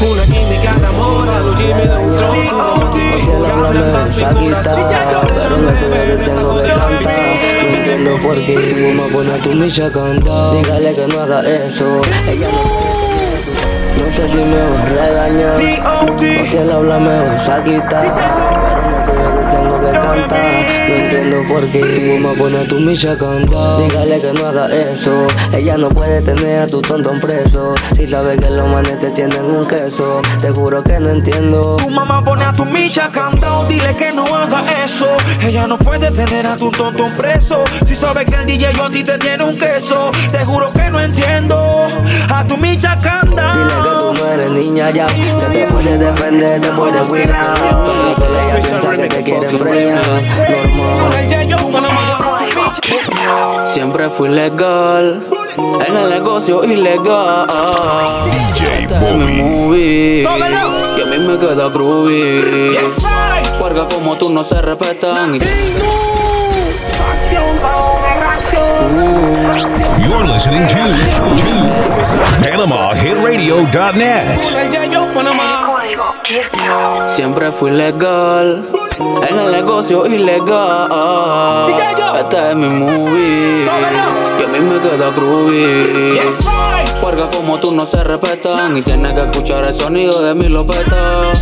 una 0.00 0.22
química 0.24 0.74
de 0.80 0.86
amor. 0.86 1.28
A 1.28 1.40
los 1.40 1.56
Jimmy 1.56 1.72
de 1.72 1.96
un 1.96 2.14
tron 2.14 2.48
Tú 2.48 2.56
no 2.56 2.76
me 2.76 2.84
ocupas 2.84 3.28
por 3.28 3.50
hablar 3.50 3.92
tan 3.92 4.10
figura 4.10 4.62
Pero 4.62 5.56
no 5.56 5.70
te 5.70 5.88
veo, 5.88 6.18
te 6.18 6.24
tengo 6.24 6.62
que 6.62 6.68
cantar 6.68 7.00
No 7.62 7.76
entiendo 7.76 8.18
por 8.22 8.34
qué 8.34 8.54
tu 8.54 8.76
mamá 8.76 9.12
pone 9.12 9.32
a 9.32 9.38
tu 9.38 9.50
micha 9.52 9.86
a 9.86 9.90
cantar 9.90 10.52
Dígale 10.52 10.94
que 10.94 11.06
no 11.08 11.15
haga 11.20 11.40
eso. 11.40 12.02
Ella 12.28 12.48
no 12.48 14.04
No 14.04 14.12
sé 14.12 14.28
si 14.28 14.38
me 14.38 14.60
va 14.60 14.82
a 14.82 14.86
regañar. 14.86 15.54
O 15.56 16.18
si 16.18 16.56
él 16.56 16.70
habla 16.72 16.98
me 16.98 17.18
vas 17.26 17.48
a 17.48 17.62
quitar. 17.62 18.14
Pero 19.06 19.30
no 19.30 19.36
te 19.36 19.56
tengo 19.56 19.80
que 19.80 19.92
cantar 19.92 21.05
entiendo 21.16 21.48
por 21.48 21.70
qué 21.70 21.80
tu 21.80 22.22
mamá 22.22 22.34
pone 22.36 22.58
a 22.58 22.68
tu 22.68 22.78
micha 22.80 23.12
a 23.12 23.16
cantar 23.16 23.78
Dígale 23.78 24.18
que 24.18 24.32
no 24.32 24.46
haga 24.46 24.66
eso 24.66 25.26
Ella 25.52 25.76
no 25.76 25.88
puede 25.88 26.20
tener 26.20 26.60
a 26.60 26.66
tu 26.66 26.82
tonto 26.82 27.12
preso 27.20 27.74
Si 27.96 28.06
sabe 28.06 28.36
que 28.36 28.50
los 28.50 28.68
manes 28.68 28.98
te 28.98 29.10
tienen 29.10 29.44
un 29.44 29.66
queso 29.66 30.20
Te 30.38 30.50
juro 30.50 30.82
que 30.82 30.98
no 31.00 31.10
entiendo 31.10 31.76
Tu 31.76 31.90
mamá 31.90 32.22
pone 32.24 32.44
a 32.44 32.52
tu 32.52 32.64
micha 32.64 33.10
cantao, 33.10 33.64
dile 33.66 33.94
que 33.96 34.10
no 34.12 34.24
haga 34.24 34.62
eso. 34.84 35.08
Ella 35.42 35.66
no 35.66 35.78
puede 35.78 36.10
tener 36.10 36.46
a 36.46 36.56
tu 36.56 36.70
tonto 36.70 37.08
preso. 37.16 37.64
Si 37.86 37.94
sabe 37.94 38.24
que 38.24 38.34
el 38.34 38.46
DJ 38.46 38.72
yo 38.74 38.84
a 38.84 38.90
ti 38.90 39.02
te 39.02 39.18
tiene 39.18 39.44
un 39.44 39.56
queso, 39.56 40.10
te 40.30 40.44
juro 40.44 40.70
que 40.72 40.90
no 40.90 41.00
entiendo. 41.00 41.88
A 42.28 42.44
tu 42.46 42.56
micha 42.56 42.96
Dile 42.96 43.74
que 43.82 43.98
tú 43.98 44.12
no 44.12 44.32
eres 44.32 44.50
niña 44.50 44.90
ya. 44.90 45.06
Que 45.06 45.46
te 45.46 45.66
puede 45.66 45.98
defender, 45.98 46.60
te 46.60 46.68
puede 46.72 46.98
cuidar. 47.08 47.54
Pero 48.16 48.40
ella 48.40 48.58
piensa 48.60 48.92
que 48.92 49.08
te 49.08 49.22
quiere 49.24 49.46
empreñar. 49.48 50.04
Normal. 50.50 51.05
Siempre 53.64 54.08
fui 54.10 54.28
legal. 54.28 55.26
En 55.86 55.96
el 55.96 56.10
negocio 56.10 56.64
ilegal. 56.64 57.46
DJ 58.56 58.88
movie. 59.42 60.22
Y 60.22 60.26
a 60.26 61.06
mí 61.06 61.18
me 61.26 61.38
queda 61.38 61.68
groovy. 61.68 62.76
Porque 63.58 63.80
como 63.94 64.16
tú 64.16 64.30
no 64.30 64.42
se 64.44 64.60
respetan. 64.62 65.34
Y 65.36 65.40
You're 70.06 70.24
listening 70.24 70.66
to, 70.68 70.74
to 70.74 71.46
PanamaHitRadio.net. 72.40 74.24
Siempre 77.08 77.50
fui 77.52 77.70
legal. 77.70 78.85
En 78.98 79.38
el 79.38 79.52
negocio 79.52 80.06
ilegal. 80.06 81.66
Este 82.18 82.50
es 82.50 82.56
mi 82.56 82.68
movie. 82.68 83.64
Y 83.64 84.44
a 84.44 84.48
mí 84.48 84.58
me 84.60 84.78
queda 84.80 85.10
groovy. 85.10 86.18
Porque 87.00 87.22
como 87.36 87.58
tú 87.58 87.72
no 87.72 87.84
se 87.84 88.02
respetan. 88.02 88.76
Y 88.76 88.82
tienes 88.82 89.12
que 89.12 89.22
escuchar 89.22 89.66
el 89.66 89.74
sonido 89.74 90.22
de 90.22 90.34
mi 90.34 90.48
lopeta. 90.48 91.32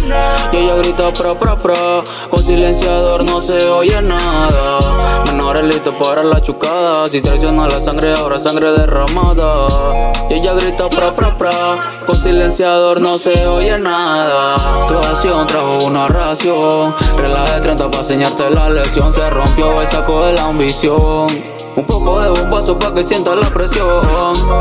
Y 0.53 0.57
ella 0.57 0.75
grita 0.77 1.13
pro 1.13 1.39
pro 1.39 1.57
pro. 1.57 2.03
Con 2.29 2.43
silenciador 2.43 3.25
no 3.25 3.41
se 3.41 3.69
oye 3.71 4.03
nada. 4.03 5.23
Menores 5.27 5.65
listos 5.65 5.95
para 5.95 6.25
la 6.25 6.41
chucada. 6.41 7.09
Si 7.09 7.21
traiciona 7.21 7.69
la 7.69 7.81
sangre, 7.81 8.15
ahora 8.15 8.39
sangre 8.39 8.73
derramada. 8.73 10.13
Ella 10.35 10.53
grita 10.55 10.89
pro 10.89 11.15
pro 11.15 11.39
pro. 11.39 11.79
Con 12.05 12.17
silenciador 12.17 13.01
no 13.01 13.17
se 13.19 13.47
oye 13.47 13.79
nada. 13.79 14.57
Tu 14.89 14.99
acción 14.99 15.47
trajo 15.47 15.79
una 15.85 16.09
ración. 16.09 16.93
Regla 17.17 17.45
de 17.45 17.61
30 17.61 17.89
para 17.89 18.03
enseñarte 18.03 18.51
la 18.51 18.69
lección. 18.69 19.13
Se 19.13 19.31
rompió 19.31 19.81
el 19.81 19.87
saco 19.87 20.19
de 20.27 20.33
la 20.33 20.47
ambición. 20.47 21.29
Un 21.77 21.85
poco 21.87 22.21
de 22.21 22.31
bombazo 22.31 22.77
para 22.77 22.95
que 22.95 23.05
sientas 23.05 23.37
la 23.37 23.49
presión. 23.49 24.03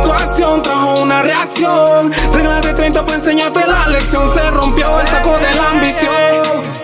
Tu 0.04 0.12
acción 0.12 0.62
trajo 0.62 1.02
una 1.02 1.24
reacción. 1.24 2.14
Regla 2.32 2.62
de 2.62 2.74
30 2.76 3.04
para 3.04 3.18
enseñarte 3.18 3.66
la 3.66 3.88
lección. 3.88 4.32
Se 4.32 4.52
rompió 4.52 5.00
el 5.00 5.08
saco 5.08 5.36
de 5.40 5.56
la 5.56 5.70
ambición. 5.72 6.12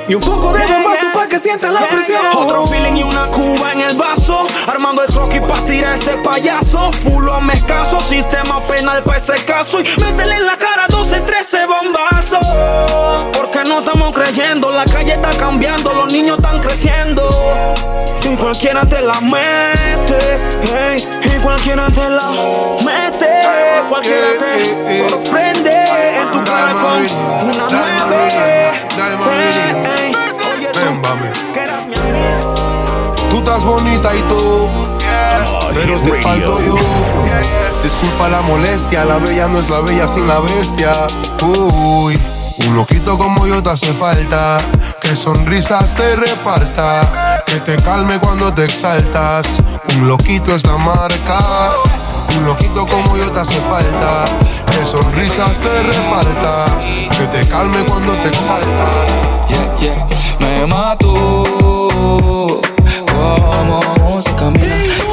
Y 0.07 0.15
un 0.15 0.21
poco 0.21 0.51
de 0.51 0.61
bombazo 0.65 0.98
que 1.27 1.39
sientas 1.39 1.71
la 1.71 1.87
presión. 1.87 2.25
Otro 2.35 2.65
feeling 2.67 2.97
y 2.97 3.03
una 3.03 3.25
cuba 3.27 3.73
en 3.73 3.81
el 3.81 3.97
vaso. 3.97 4.45
Armando 4.67 5.03
el 5.03 5.11
croquis 5.11 5.41
para 5.41 5.65
tirar 5.65 5.95
ese 5.95 6.11
payaso. 6.17 6.91
Fulo 6.93 7.35
a 7.35 7.53
escaso. 7.53 7.99
Sistema 7.99 8.61
penal 8.67 9.03
para 9.03 9.17
ese 9.17 9.33
caso. 9.45 9.79
Y 9.81 9.83
métele 10.01 10.35
en 10.35 10.45
la 10.45 10.57
cara 10.57 10.87
12, 10.87 11.21
13 11.21 11.57
bombazos. 11.65 13.27
Porque 13.33 13.63
no 13.67 13.79
estamos 13.79 14.15
creyendo. 14.15 14.71
La 14.71 14.85
calle 14.85 15.13
está 15.13 15.31
cambiando. 15.31 15.93
Los 15.93 16.11
niños 16.11 16.37
están 16.37 16.59
creciendo. 16.59 17.27
Y 18.23 18.35
cualquiera 18.35 18.85
te 18.85 19.01
la 19.01 19.19
mete. 19.21 20.39
Hey, 20.63 21.07
y 21.23 21.39
cualquiera 21.41 21.87
te 21.89 22.09
la 22.09 22.29
mete. 22.85 23.41
Cualquiera 23.89 24.27
te 24.39 25.09
sorprende. 25.09 25.58
Y 34.15 34.21
tú, 34.23 34.67
pero 35.73 35.99
te 36.01 36.21
falto 36.21 36.59
yo. 36.61 36.75
Disculpa 37.83 38.29
la 38.29 38.41
molestia, 38.41 39.05
la 39.05 39.17
bella 39.17 39.47
no 39.47 39.59
es 39.59 39.69
la 39.69 39.79
bella 39.81 40.07
sin 40.07 40.27
la 40.27 40.39
bestia. 40.39 40.91
Uy, 41.43 42.19
un 42.67 42.75
loquito 42.75 43.17
como 43.17 43.47
yo 43.47 43.63
te 43.63 43.69
hace 43.69 43.93
falta. 43.93 44.57
Que 45.01 45.15
sonrisas 45.15 45.95
te 45.95 46.15
reparta, 46.15 47.43
que 47.45 47.59
te 47.61 47.75
calme 47.77 48.19
cuando 48.19 48.53
te 48.53 48.65
exaltas. 48.65 49.59
Un 49.95 50.07
loquito 50.07 50.53
es 50.55 50.65
la 50.65 50.77
marca. 50.77 51.71
Un 52.37 52.45
loquito 52.45 52.85
como 52.85 53.17
yo 53.17 53.31
te 53.31 53.39
hace 53.39 53.59
falta, 53.61 54.23
que 54.67 54.85
sonrisas 54.85 55.59
te 55.59 55.83
reparta, 55.83 56.65
que 57.17 57.25
te 57.25 57.47
calme 57.47 57.83
cuando 57.85 58.13
te 58.13 58.27
exaltas. 58.27 59.09
Yeah, 59.49 59.75
yeah, 59.79 60.07
me 60.39 60.67
mató 60.67 61.49
como 63.19 64.21
se 64.21 64.35
camina. 64.35 65.08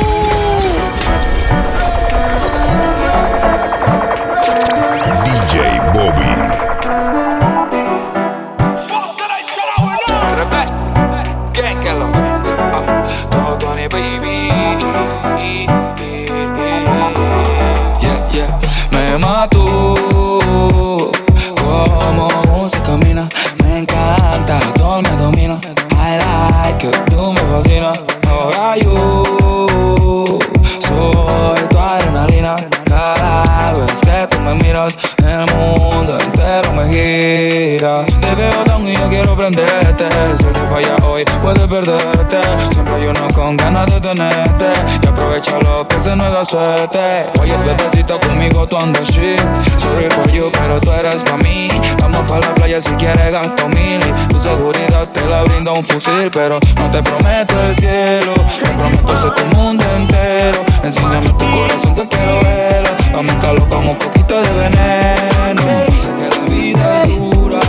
El 34.89 35.55
mundo 35.55 36.19
entero 36.19 36.73
me 36.73 36.89
gira. 36.89 38.05
Te 38.05 38.35
veo 38.35 38.65
tan 38.65 38.76
y 38.89 38.95
yo 38.95 39.09
quiero 39.09 39.37
prenderte. 39.37 40.05
Si 40.37 40.45
te 40.45 40.61
falla 40.71 40.97
hoy, 41.07 41.25
puedes 41.43 41.67
perderte. 41.67 42.39
Siempre 42.73 42.95
hay 42.95 43.07
uno 43.07 43.29
con 43.35 43.57
ganas 43.57 43.87
de 43.87 44.01
tenerte. 44.01 44.67
Y 45.03 45.07
aprovecha 45.07 45.59
lo 45.59 45.87
que 45.89 46.01
se 46.01 46.15
nos 46.17 46.33
da 46.33 46.45
suerte. 46.45 47.27
Oye, 47.41 47.57
bebecito 47.65 48.19
conmigo 48.21 48.67
tú 48.67 48.77
andas 48.77 49.09
shit. 49.09 49.41
Sorry 49.79 50.09
for 50.11 50.31
you, 50.31 50.51
pero 50.53 50.81
tú 50.81 50.93
eres 50.93 51.23
pa' 51.25 51.37
mí. 51.39 51.69
Vamos 52.01 52.29
pa' 52.29 52.39
la 52.39 52.55
playa 52.55 52.81
si 52.81 52.91
quieres 52.91 53.31
gasto 53.33 53.69
mil. 53.69 54.01
Y 54.01 54.29
tu 54.29 54.41
seguridad 54.41 55.09
te 55.13 55.27
la 55.27 55.43
brinda 55.45 55.73
un 55.73 55.85
fusil. 55.85 56.31
Pero 56.33 56.59
no 56.77 56.91
te 56.91 57.03
prometo 57.03 57.55
el 57.63 57.77
cielo. 57.77 58.35
Te 58.63 58.71
prometo 58.71 59.17
ser 59.17 59.35
tu 59.35 59.57
mundo 59.57 59.85
entero. 59.97 60.65
Enséñame 60.83 61.29
tu 61.31 61.51
corazón 61.51 61.95
que 61.95 62.07
quiero 62.09 62.41
verlo. 62.41 62.91
Vamos 63.13 63.33
a 63.33 63.67
con 63.67 63.89
un 63.89 63.99
poquito 63.99 64.41
de 64.41 64.53
veneno. 64.53 65.63
Sé 66.03 66.09
que 66.15 66.29
la 66.29 66.49
vida 66.49 67.03
es 67.03 67.09
dura. 67.09 67.61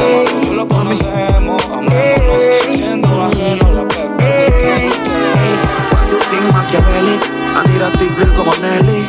Y 0.00 0.12
ese 0.12 0.24
tema 0.24 0.24
todos 0.24 0.56
lo 0.56 0.68
conocemos. 0.68 1.64
Amémonos 1.66 2.44
siendo 2.70 3.22
ajenos 3.22 3.74
la 3.74 3.88
que 3.88 4.90
You 6.10 6.18
think 6.30 6.52
Machiavelli, 6.52 7.18
I 7.54 7.68
need 7.68 7.82
a 7.82 7.90
thick 7.98 8.16
girl 8.16 8.32
como 8.36 8.52
Nelly. 8.56 9.06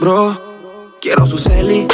Bro, 0.00 0.94
quiero 1.00 1.26
su 1.26 1.38
celi. 1.38 1.86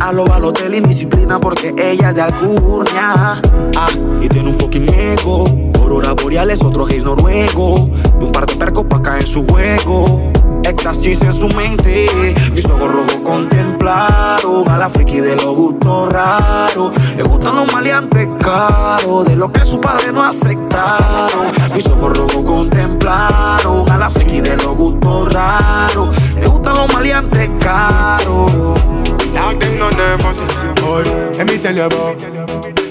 A 0.00 0.12
lo 0.12 0.24
Balotelli, 0.24 0.80
disciplina 0.80 1.38
porque 1.40 1.74
ella 1.76 2.08
es 2.10 2.14
de 2.14 2.22
Alcurnia. 2.22 3.40
Ah, 3.76 3.88
y 4.20 4.28
tiene 4.28 4.48
un 4.48 4.54
fucking 4.54 4.88
ego. 4.92 5.46
Aurora 5.74 6.12
boreales, 6.12 6.62
otro 6.62 6.84
gays 6.84 7.04
noruego. 7.04 7.90
Y 8.20 8.24
un 8.24 8.32
par 8.32 8.46
de 8.46 8.56
percos 8.56 8.86
pa' 8.86 9.02
caer 9.02 9.22
en 9.22 9.26
su 9.26 9.46
juego. 9.46 10.32
Éxtasis 10.64 11.22
en 11.22 11.32
su 11.32 11.48
mente, 11.48 12.06
mis 12.52 12.64
ojos 12.66 12.92
rojos 12.92 13.16
contemplaron 13.24 14.68
a 14.68 14.78
la 14.78 14.88
friki 14.88 15.20
de 15.20 15.34
los 15.36 15.54
gustos 15.56 16.12
raros. 16.12 16.92
Le 17.16 17.22
gustan 17.24 17.56
los 17.56 17.72
maleantes 17.72 18.28
caros, 18.40 19.26
de 19.26 19.36
lo 19.36 19.50
que 19.50 19.64
su 19.64 19.80
padre 19.80 20.12
no 20.12 20.22
aceptaron. 20.24 21.46
Mis 21.74 21.86
ojos 21.86 22.16
rojos 22.16 22.44
contemplaron 22.44 23.90
a 23.90 23.98
la 23.98 24.08
friki 24.08 24.40
de 24.40 24.56
los 24.56 24.76
gustos 24.76 25.32
raros. 25.32 26.14
Le 26.36 26.46
gustan 26.46 26.74
los 26.76 26.92
maleantes 26.92 27.50
caros. 27.58 28.52
Dog, 28.52 29.58
them 29.58 29.78
no 29.78 29.90
nervous. 29.90 30.46
Boy, 30.80 31.04
let 31.38 31.46
me 31.50 31.58
tell 31.58 31.74
you 31.74 31.84
about 31.84 32.20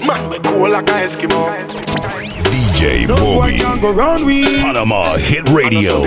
Man, 0.06 0.28
we 0.28 0.38
cool 0.40 0.68
like 0.68 0.90
a 0.90 1.04
Eskimo 1.04 1.54
DJ 2.50 3.06
No 3.06 3.16
Bobby. 3.16 4.60
Panama 4.60 5.16
Hit 5.16 5.48
Radio. 5.48 6.02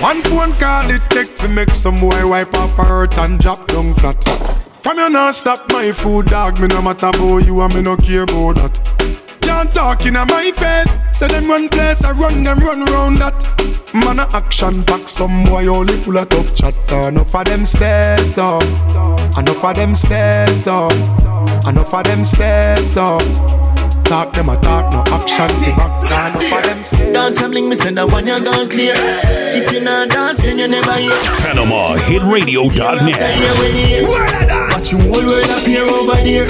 One 0.00 0.22
phone 0.22 0.52
call 0.54 0.88
it 0.90 1.02
take 1.10 1.26
fi 1.26 1.48
make 1.48 1.74
some 1.74 1.96
boy 1.96 2.26
wipe 2.26 2.54
up 2.54 2.70
hurt 2.70 3.18
and 3.18 3.38
drop 3.40 3.66
down 3.66 3.94
flat. 3.94 4.22
From 4.80 4.96
you 4.96 5.10
not 5.10 5.34
stop 5.34 5.58
my 5.72 5.90
food 5.90 6.26
dog 6.26 6.60
Me 6.60 6.68
no 6.68 6.80
matter 6.80 7.08
about 7.08 7.38
you 7.38 7.60
and 7.60 7.74
me 7.74 7.82
no 7.82 7.96
care 7.96 8.22
about 8.22 8.54
that. 8.56 9.38
Can't 9.40 9.74
talk 9.74 10.06
in 10.06 10.14
my 10.14 10.52
face 10.54 11.18
Say 11.18 11.26
them 11.26 11.48
run 11.48 11.68
place 11.68 12.04
I 12.04 12.12
run 12.12 12.42
them 12.42 12.58
run 12.60 12.84
round 12.84 13.18
that. 13.18 13.42
Man 13.92 14.20
a 14.20 14.28
action 14.36 14.84
pack 14.84 15.08
some 15.08 15.44
boy 15.44 15.66
only 15.66 15.96
full 15.96 16.16
of 16.18 16.28
tough 16.28 16.54
chatter 16.54 17.08
Enough 17.08 17.34
of 17.34 17.44
them 17.46 17.66
stairs 17.66 18.38
up 18.38 18.62
Enough 19.36 19.64
of 19.64 19.74
them 19.74 19.94
stairs 19.96 20.66
up 20.68 20.92
Enough 21.66 21.92
of 21.92 22.04
them 22.04 22.24
stairs 22.24 22.96
up 22.96 23.22
Talk 24.08 24.32
them 24.32 24.48
a 24.48 24.56
talk 24.56 24.90
no 24.90 25.04
action 25.12 25.48
fi 25.60 25.76
back 25.76 26.08
down 26.08 26.32
Enough 26.40 26.56
of 26.56 26.64
them. 26.64 26.82
Stairs 26.82 27.12
Dance 27.12 27.42
and 27.42 27.52
bling 27.52 27.68
me 27.68 27.76
send 27.76 27.98
that 27.98 28.08
one 28.08 28.26
you 28.26 28.42
gone 28.42 28.64
clear. 28.72 28.94
If 28.96 29.70
you're 29.70 29.84
not 29.84 30.08
dancing, 30.08 30.58
you 30.58 30.66
never 30.66 30.96
hear. 30.96 31.12
PanamaHitRadio.net. 31.44 33.20
Watch 34.72 34.72
Watch 34.72 34.96
you 34.96 35.04
all 35.12 35.20
world 35.28 35.52
appear 35.52 35.84
over 35.84 36.16
there, 36.24 36.48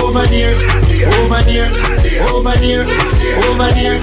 over 0.00 0.24
there, 0.32 0.56
over 1.20 1.44
there, 1.44 1.68
over 2.32 2.56
there, 2.56 2.88
over 3.52 3.68
there, 3.68 4.00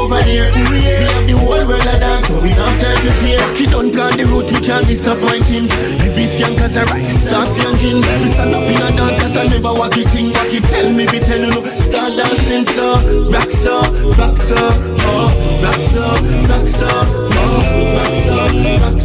over 0.00 0.24
there. 0.24 0.48
We 0.72 0.80
have 0.80 1.28
the 1.28 1.36
whole 1.36 1.60
world 1.68 1.84
a 1.84 1.92
dance, 2.00 2.24
so 2.24 2.40
we 2.40 2.56
don't 2.56 2.72
start 2.80 3.04
to 3.04 3.12
fear. 3.20 3.36
He 3.52 3.68
don't 3.68 3.92
plan 3.92 4.16
the 4.16 4.24
route, 4.24 4.48
we 4.48 4.64
can't 4.64 4.88
disappoint 4.88 5.44
him. 5.44 5.68
Every 6.08 6.24
skank 6.40 6.58
has 6.58 6.76
a 6.76 6.84
right, 6.86 7.04
start 7.04 7.48
stand 7.48 8.54
up 8.54 8.64
in 8.64 8.80
a 8.80 8.88
dance 8.96 9.36
I 9.36 9.46
never 9.48 9.72
walk 9.74 9.96
it 9.96 10.14
in. 10.16 10.32
Walk 10.32 10.52
it, 10.52 10.64
tell 10.64 10.90
me, 10.92 11.04
we 11.12 11.18
tell 11.20 11.40
you, 11.40 11.50
no, 11.50 11.60
start 11.74 12.16
dancing, 12.16 12.64
so 12.64 12.96
rock 13.28 13.50
so, 13.50 13.82
rock 14.16 14.36
so, 14.38 14.56
oh, 14.56 15.28
rock 15.62 15.80
so, 15.92 16.04
rock 16.48 16.66
so, 16.66 16.88
oh, 16.88 17.52
rock 17.96 18.14
so, 18.24 18.36
rock. 18.80 18.98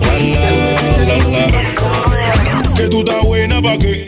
Walk 0.00 0.24
it, 0.24 0.36
tell 0.40 0.56
me, 0.56 0.72
we 0.80 0.88
tell 0.96 1.10
you, 1.10 1.28
no. 1.30 1.50
Que 2.74 2.88
tú 2.88 3.04
buena 3.26 3.60
pa' 3.60 3.76
qué. 3.76 3.99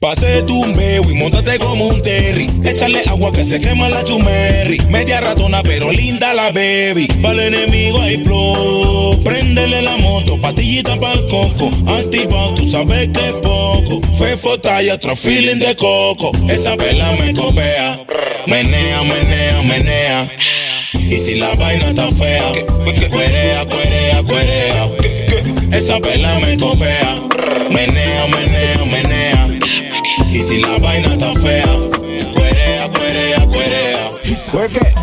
Pase 0.00 0.42
tu 0.44 0.62
un 0.62 0.74
beo 0.74 1.02
y 1.10 1.14
montate 1.14 1.58
como 1.58 1.86
un 1.86 2.00
terry. 2.00 2.48
Échale 2.64 3.02
agua 3.06 3.30
que 3.32 3.44
se 3.44 3.60
quema 3.60 3.86
la 3.90 4.02
chumerri. 4.02 4.78
Media 4.88 5.20
ratona, 5.20 5.62
pero 5.62 5.92
linda 5.92 6.32
la 6.32 6.50
baby. 6.52 7.06
Para 7.20 7.46
el 7.46 7.54
enemigo 7.54 8.00
hay 8.00 8.16
flow. 8.24 9.22
Préndele 9.22 9.82
la 9.82 9.98
moto, 9.98 10.40
patillita 10.40 10.98
para 10.98 11.14
el 11.14 11.28
coco. 11.28 11.70
Activado, 11.86 12.54
tú 12.54 12.70
sabes 12.70 13.08
que 13.08 13.28
es 13.28 13.36
poco. 13.42 14.00
Fefo 14.16 14.58
talla, 14.58 14.94
otro 14.94 15.14
feeling 15.14 15.58
de 15.58 15.76
coco. 15.76 16.32
Esa 16.48 16.74
vela 16.76 17.12
me 17.20 17.34
copea. 17.34 17.98
Menea, 18.46 19.02
menea, 19.02 19.62
menea. 19.62 20.28
Y 20.94 21.16
si 21.20 21.34
la 21.34 21.54
vaina 21.56 21.90
está 21.90 22.08
fea, 22.10 22.52
cuerea, 23.10 23.66
cuerea, 23.66 24.22
cuerea. 24.22 24.88
Esa 25.72 25.98
vela 25.98 26.38
me 26.38 26.56
copea. 26.56 27.20
Menea, 27.70 28.26
menea, 28.28 28.84
menea. 28.86 29.21
Y 30.32 30.36
si 30.36 30.60
la 30.62 30.78
vaina 30.78 31.08
está 31.08 31.30
fea, 31.40 31.66
cuerea, 32.32 32.88
cuerea, 32.88 33.46
cuerea. 33.46 34.10
¿Fue 34.50 34.66
qué? 34.68 34.94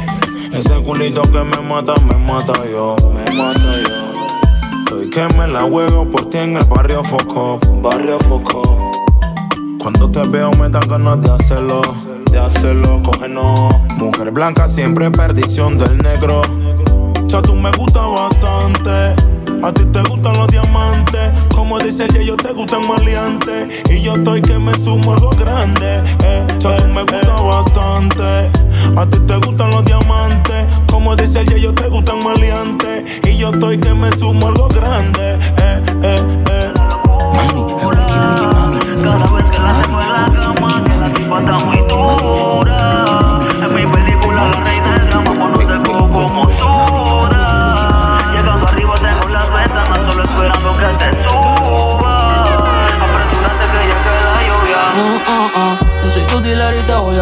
Ese 0.51 0.73
culito 0.81 1.21
que 1.21 1.43
me 1.43 1.61
mata, 1.61 1.93
me 2.01 2.15
mata 2.15 2.53
yo. 2.65 2.95
Me 3.13 3.37
mata 3.37 3.59
yo. 3.87 4.95
Hoy 4.95 5.07
que 5.07 5.27
me 5.37 5.47
la 5.47 5.61
juego 5.61 6.09
por 6.09 6.29
ti 6.29 6.39
en 6.39 6.57
el 6.57 6.65
barrio 6.65 7.03
Foco. 7.03 7.59
Barrio 7.79 8.17
Foco. 8.27 8.91
Cuando 9.79 10.09
te 10.09 10.27
veo 10.27 10.49
me 10.53 10.67
dan 10.67 10.87
ganas 10.87 11.21
de 11.21 11.31
hacerlo. 11.31 11.81
De 12.31 12.39
hacerlo, 12.39 12.99
cógenos. 13.03 13.59
Mujer 13.97 14.31
blanca 14.31 14.67
siempre 14.67 15.11
perdición 15.11 15.77
del 15.77 15.99
negro. 15.99 16.41
Ya 17.27 17.39
tú 17.43 17.53
me 17.53 17.71
gusta 17.73 18.01
bastante. 18.01 19.28
A 19.61 19.73
ti 19.73 19.83
te 19.85 20.01
gustan 20.03 20.33
los 20.37 20.47
diamantes. 20.47 21.31
Como 21.53 21.79
dice 21.79 22.05
el 22.05 22.25
yo 22.25 22.37
te 22.37 22.53
gustan 22.53 22.87
maleantes. 22.87 23.83
Y 23.89 24.01
yo 24.01 24.13
estoy 24.13 24.41
que 24.41 24.57
me 24.57 24.73
sumo 24.79 25.13
algo 25.13 25.29
grande. 25.31 26.01
Eh. 26.23 26.47
Tú 26.59 26.69
me 26.87 27.01
gusta 27.01 27.43
bastante. 27.43 28.49
A 28.95 29.05
ti 29.05 29.19
te 29.19 29.35
gustan 29.37 29.69
los 29.71 29.83
diamantes. 29.83 30.65
Como 30.89 31.15
dice 31.15 31.41
el 31.41 31.61
yo 31.61 31.73
te 31.73 31.89
gustan 31.89 32.19
maleantes. 32.23 33.03
Y 33.27 33.37
yo 33.37 33.49
estoy 33.49 33.77
que 33.77 33.93
me 33.93 34.09
sumo 34.11 34.47
algo 34.47 34.69
grande. 34.69 35.33
Eh, 35.57 35.83
eh, 36.03 36.43
eh. 36.49 36.73
Mami, 37.35 37.61
eh, 37.61 37.85
wiki, 37.85 38.13
wiki, 38.13 38.47
mami. 38.53 38.79
Cada 39.03 39.25
vez 39.35 39.45
que 39.49 39.59
la 39.59 39.81
tengo 39.81 40.01
en 40.01 40.13
la 40.13 40.25
cama, 40.39 40.83
que 40.85 40.95
la 40.95 41.13
tipa 41.13 41.39
está 41.39 41.59
muy 41.59 41.77
dura. 41.87 43.05
En 43.61 44.78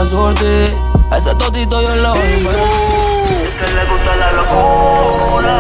dealer 0.05 0.31
y 0.31 0.35
te 0.35 0.45
voy 0.45 0.67
a 1.09 1.17
ese 1.17 1.33
totito 1.35 1.81
yo 1.81 1.95
lo 1.95 2.09
voy 2.11 2.19
a 2.19 2.23
Es 2.23 3.53
que 3.55 3.67
le 3.73 3.85
gusta 3.85 4.15
la 4.15 4.31
locura. 4.33 5.55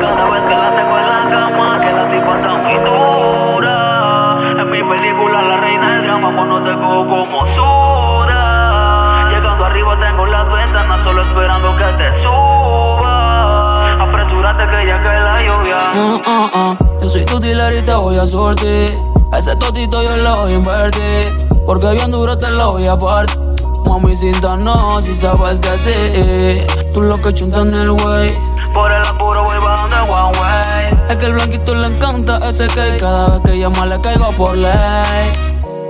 Cada 0.00 0.30
vez 0.30 0.42
que 0.48 0.56
la 0.56 0.70
tengo 0.76 0.98
en 0.98 1.06
la 1.06 1.20
cama, 1.30 1.80
que 1.80 1.92
la 1.92 2.10
tipa 2.10 2.36
está 2.36 2.52
muy 2.58 2.78
dura. 2.80 4.62
En 4.62 4.70
mi 4.70 4.82
película, 4.82 5.42
la 5.42 5.56
reina 5.58 5.94
del 5.94 6.02
drama, 6.02 6.34
cuando 6.34 6.62
te 6.64 6.74
cojo 6.74 7.06
como 7.08 7.46
suda. 7.54 9.28
Llegando 9.30 9.64
arriba 9.64 9.98
tengo 10.00 10.26
las 10.26 10.48
ventanas, 10.52 11.00
solo 11.04 11.22
esperando 11.22 11.76
que 11.76 11.84
te 11.84 12.22
suba. 12.22 14.02
Apresúrate 14.02 14.66
que 14.66 14.86
ya 14.86 15.02
cae 15.02 15.20
la 15.20 15.42
lluvia. 15.42 15.78
Ah, 15.78 16.20
ah, 16.26 16.50
ah. 16.54 16.76
Yo 17.00 17.08
soy 17.08 17.24
tu 17.24 17.38
dealer 17.38 17.78
y 17.78 17.82
te 17.82 17.94
voy 17.94 18.18
a 18.18 18.26
sorte. 18.26 19.15
Ese 19.36 19.54
totito 19.56 20.02
yo 20.02 20.16
lo 20.16 20.48
invertir. 20.48 21.36
Porque 21.66 21.90
bien 21.92 22.10
duro 22.10 22.38
te 22.38 22.50
lo 22.50 22.72
voy 22.72 22.86
a 22.86 22.96
partir. 22.96 23.38
Mami, 23.84 24.16
cinta 24.16 24.56
no, 24.56 25.00
si 25.02 25.14
sabes 25.14 25.60
que 25.60 25.76
sí. 25.76 26.92
Tú 26.94 27.02
lo 27.02 27.20
que 27.20 27.34
chuntas 27.34 27.66
en 27.66 27.74
el 27.74 27.90
way. 27.90 28.34
Por 28.72 28.90
el 28.90 29.02
apuro 29.06 29.44
voy 29.44 29.58
bajando 29.58 29.96
en 29.96 30.10
one 30.10 30.38
way. 30.38 31.00
Es 31.10 31.16
que 31.18 31.26
el 31.26 31.32
blanquito 31.34 31.74
le 31.74 31.86
encanta 31.86 32.38
ese 32.48 32.66
cake. 32.68 32.98
Cada 32.98 33.28
vez 33.28 33.42
que 33.44 33.58
llama 33.58 33.84
le 33.84 34.00
caigo 34.00 34.32
por 34.32 34.56
ley. 34.56 35.32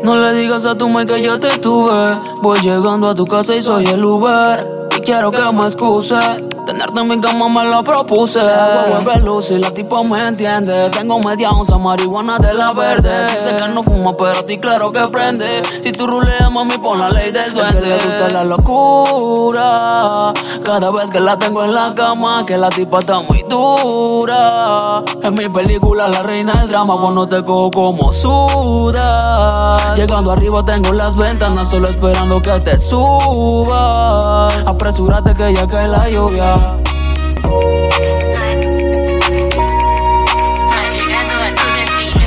No 0.02 0.16
le 0.16 0.32
digas 0.32 0.66
a 0.66 0.76
tu 0.76 0.88
madre 0.88 1.14
que 1.14 1.22
yo 1.22 1.38
te 1.38 1.56
tuve. 1.58 2.18
Voy 2.42 2.58
llegando 2.60 3.10
a 3.10 3.14
tu 3.14 3.26
casa 3.26 3.54
y 3.54 3.62
soy 3.62 3.86
el 3.86 4.04
Uber. 4.04 4.88
Y 4.96 5.00
quiero 5.02 5.30
que 5.30 5.42
me 5.52 5.66
excuse. 5.66 6.16
Tenerte 6.66 6.98
en 7.00 7.08
mi 7.08 7.20
cama 7.20 7.48
me 7.48 7.64
lo 7.70 7.84
propuse. 7.84 8.40
Vuelve 8.88 9.20
luz 9.20 9.52
y 9.52 9.58
la 9.58 9.70
tipo 9.70 10.02
me 10.02 10.26
entiende. 10.26 10.90
Tengo 10.90 11.20
media 11.20 11.50
onza 11.50 11.78
marihuana 11.78 12.38
de 12.40 12.52
la 12.54 12.72
verde. 12.72 13.28
Dice 13.28 13.54
que 13.54 13.68
no 13.68 13.84
fuma, 13.84 14.16
pero 14.16 14.40
a 14.40 14.42
ti 14.42 14.58
claro 14.58 14.90
que 14.90 15.06
prende. 15.06 15.62
Si 15.80 15.92
tú 15.92 16.08
ruleas, 16.08 16.50
mami, 16.50 16.76
pon 16.78 16.98
la 16.98 17.08
ley 17.10 17.30
del 17.30 17.54
duende. 17.54 17.96
Es 17.96 18.02
que 18.02 18.08
le 18.08 18.16
gusta 18.16 18.28
la 18.30 18.42
locura. 18.44 20.32
Cada 20.64 20.90
vez 20.90 21.08
que 21.10 21.20
la 21.20 21.38
tengo 21.38 21.62
en 21.62 21.72
la 21.72 21.94
cama, 21.94 22.44
que 22.44 22.58
la 22.58 22.68
tipa 22.68 22.98
está 22.98 23.20
muy 23.20 23.44
dura. 23.48 25.04
En 25.22 25.34
mi 25.34 25.48
película, 25.48 26.08
la 26.08 26.24
reina 26.24 26.54
del 26.54 26.68
drama, 26.68 26.96
cuando 27.00 27.28
te 27.28 27.44
cojo 27.44 27.70
como 27.70 28.12
suda. 28.12 29.94
Llegando 29.94 30.32
arriba, 30.32 30.64
tengo 30.64 30.92
las 30.92 31.16
ventanas, 31.16 31.68
solo 31.70 31.86
esperando 31.88 32.42
que 32.42 32.58
te 32.58 32.76
subas. 32.76 34.66
Apresúrate 34.66 35.32
que 35.34 35.54
ya 35.54 35.64
cae 35.68 35.86
la 35.86 36.08
lluvia. 36.08 36.55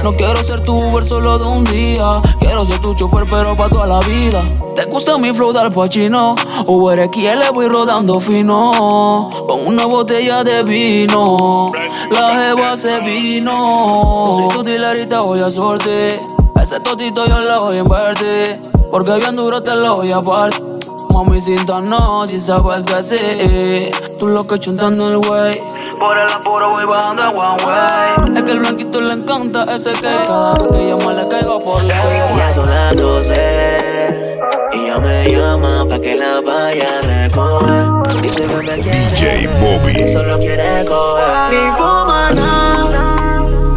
No 0.03 0.15
quiero 0.15 0.41
ser 0.43 0.61
tu 0.61 0.75
Uber 0.75 1.03
solo 1.03 1.37
de 1.37 1.45
un 1.45 1.63
día. 1.65 2.21
Quiero 2.39 2.63
ser 2.65 2.79
tu 2.79 2.93
chofer, 2.93 3.25
pero 3.29 3.55
pa' 3.55 3.69
toda 3.69 3.85
la 3.85 3.99
vida. 3.99 4.43
¿Te 4.75 4.85
gusta 4.85 5.17
mi 5.17 5.33
flow 5.33 5.51
del 5.51 5.71
pachino? 5.71 6.35
Uber 6.65 7.09
XL 7.11 7.53
voy 7.53 7.67
rodando 7.67 8.19
fino. 8.19 9.29
Con 9.47 9.67
una 9.67 9.85
botella 9.85 10.43
de 10.43 10.63
vino. 10.63 11.71
La 12.11 12.39
jeva 12.39 12.77
se 12.77 13.01
vino. 13.01 14.49
Soy 14.49 14.57
tu 14.57 14.63
te 14.63 15.17
voy 15.17 15.41
a 15.41 15.49
sorte. 15.51 16.19
Ese 16.61 16.79
totito 16.79 17.27
yo 17.27 17.39
lo 17.41 17.65
voy 17.65 17.77
a 17.77 17.81
invertir. 17.81 18.61
Porque 18.89 19.13
bien 19.15 19.35
duro 19.35 19.61
te 19.61 19.75
lo 19.75 19.97
voy 19.97 20.11
a 20.11 20.21
partir. 20.21 20.78
Mami, 21.09 21.41
cinta 21.41 21.79
no, 21.81 22.25
si 22.25 22.39
sabes 22.39 22.83
que 22.83 23.03
sí. 23.03 23.91
Tú 24.17 24.27
lo 24.27 24.45
que 24.47 24.59
chuntando 24.59 25.07
el 25.09 25.17
wey. 25.17 25.59
Por 25.99 26.17
el 26.17 26.31
apuro 26.31 26.69
voy 26.69 26.85
bajando 26.85 27.23
en 27.23 27.37
one 27.37 27.63
way. 27.65 28.37
Es 28.37 28.43
que 28.43 28.51
el 28.51 28.59
blanquito 28.59 29.01
le 29.01 29.13
encanta 29.13 29.63
ese 29.75 29.91
que 29.93 30.01
cada 30.01 30.53
vez 30.53 30.67
que 30.71 30.87
llama 30.87 31.13
le 31.13 31.27
caigo 31.27 31.59
por 31.59 31.83
ley. 31.83 31.97
Ya 32.37 32.53
son 32.53 32.69
las 32.69 32.95
12 32.95 34.39
y 34.71 34.77
ella 34.77 34.99
me 34.99 35.31
llama 35.31 35.85
pa' 35.89 35.99
que 35.99 36.15
la 36.15 36.41
vaya 36.41 36.87
a 36.87 37.01
recoger. 37.01 38.21
Dice 38.21 38.45
que 38.45 38.55
me 38.55 38.79
quiere, 38.79 38.99
DJ 39.09 39.47
Bobby. 39.59 39.93
que 39.93 40.13
solo 40.13 40.39
quiere 40.39 40.85
coger. 40.85 41.51
Ni 41.51 41.71
fuma 41.77 42.31
nada, 42.31 43.15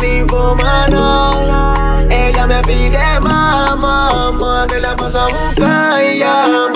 ni 0.01 0.29
fuma 0.29 0.87
nada. 0.89 1.75
Ella 2.09 2.47
me 2.47 2.63
pide 2.63 2.99
más, 3.25 3.77
mamá, 3.81 4.67
que 4.69 4.81
la 4.81 4.95
pasa 4.97 5.25
a 5.25 5.27
buscar 5.27 6.05
y 6.05 6.19
ya 6.19 6.69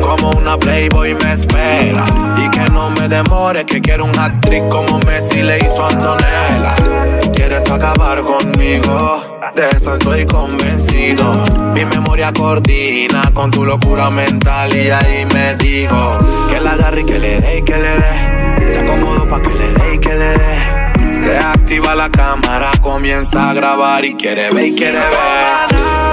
Como 0.00 0.30
una 0.30 0.56
Playboy 0.58 1.14
me 1.14 1.32
espera. 1.32 2.04
Y 2.36 2.48
que 2.50 2.64
no 2.72 2.90
me 2.90 3.08
demore 3.08 3.64
Que 3.64 3.80
quiero 3.80 4.04
una 4.04 4.26
actriz 4.26 4.62
como 4.70 4.98
Messi 5.00 5.42
le 5.42 5.58
hizo 5.58 5.86
Antonella. 5.86 6.74
Tú 7.20 7.30
quieres 7.32 7.68
acabar 7.70 8.22
conmigo 8.22 9.40
De 9.54 9.68
eso 9.68 9.94
estoy 9.94 10.26
convencido. 10.26 11.44
Mi 11.74 11.84
memoria 11.84 12.32
coordina 12.32 13.22
Con 13.34 13.50
tu 13.50 13.64
locura 13.64 14.10
mental 14.10 14.74
Y 14.74 14.90
ahí 14.90 15.26
me 15.32 15.54
dijo 15.56 16.18
Que 16.50 16.60
la 16.60 16.72
agarre 16.72 17.02
y 17.02 17.04
que 17.04 17.18
le 17.18 17.40
dé 17.40 17.58
y 17.58 17.62
que 17.62 17.76
le 17.76 17.96
dé. 17.96 18.72
Se 18.72 18.78
acomodó 18.80 19.28
pa' 19.28 19.40
que 19.40 19.50
le 19.50 19.72
dé 19.72 19.94
y 19.94 19.98
que 19.98 20.14
le 20.14 20.28
dé. 20.28 20.80
Se 21.22 21.38
activa 21.38 21.94
la 21.94 22.10
cámara 22.10 22.70
Comienza 22.80 23.50
a 23.50 23.54
grabar 23.54 24.04
y 24.04 24.14
quiere 24.14 24.50
ver 24.50 24.66
y 24.66 24.74
quiere 24.74 24.98
ver 24.98 26.09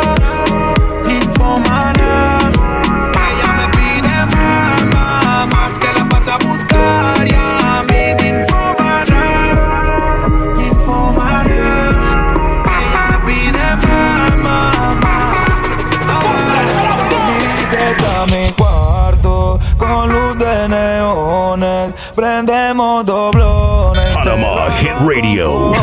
Radio. 25.05 25.73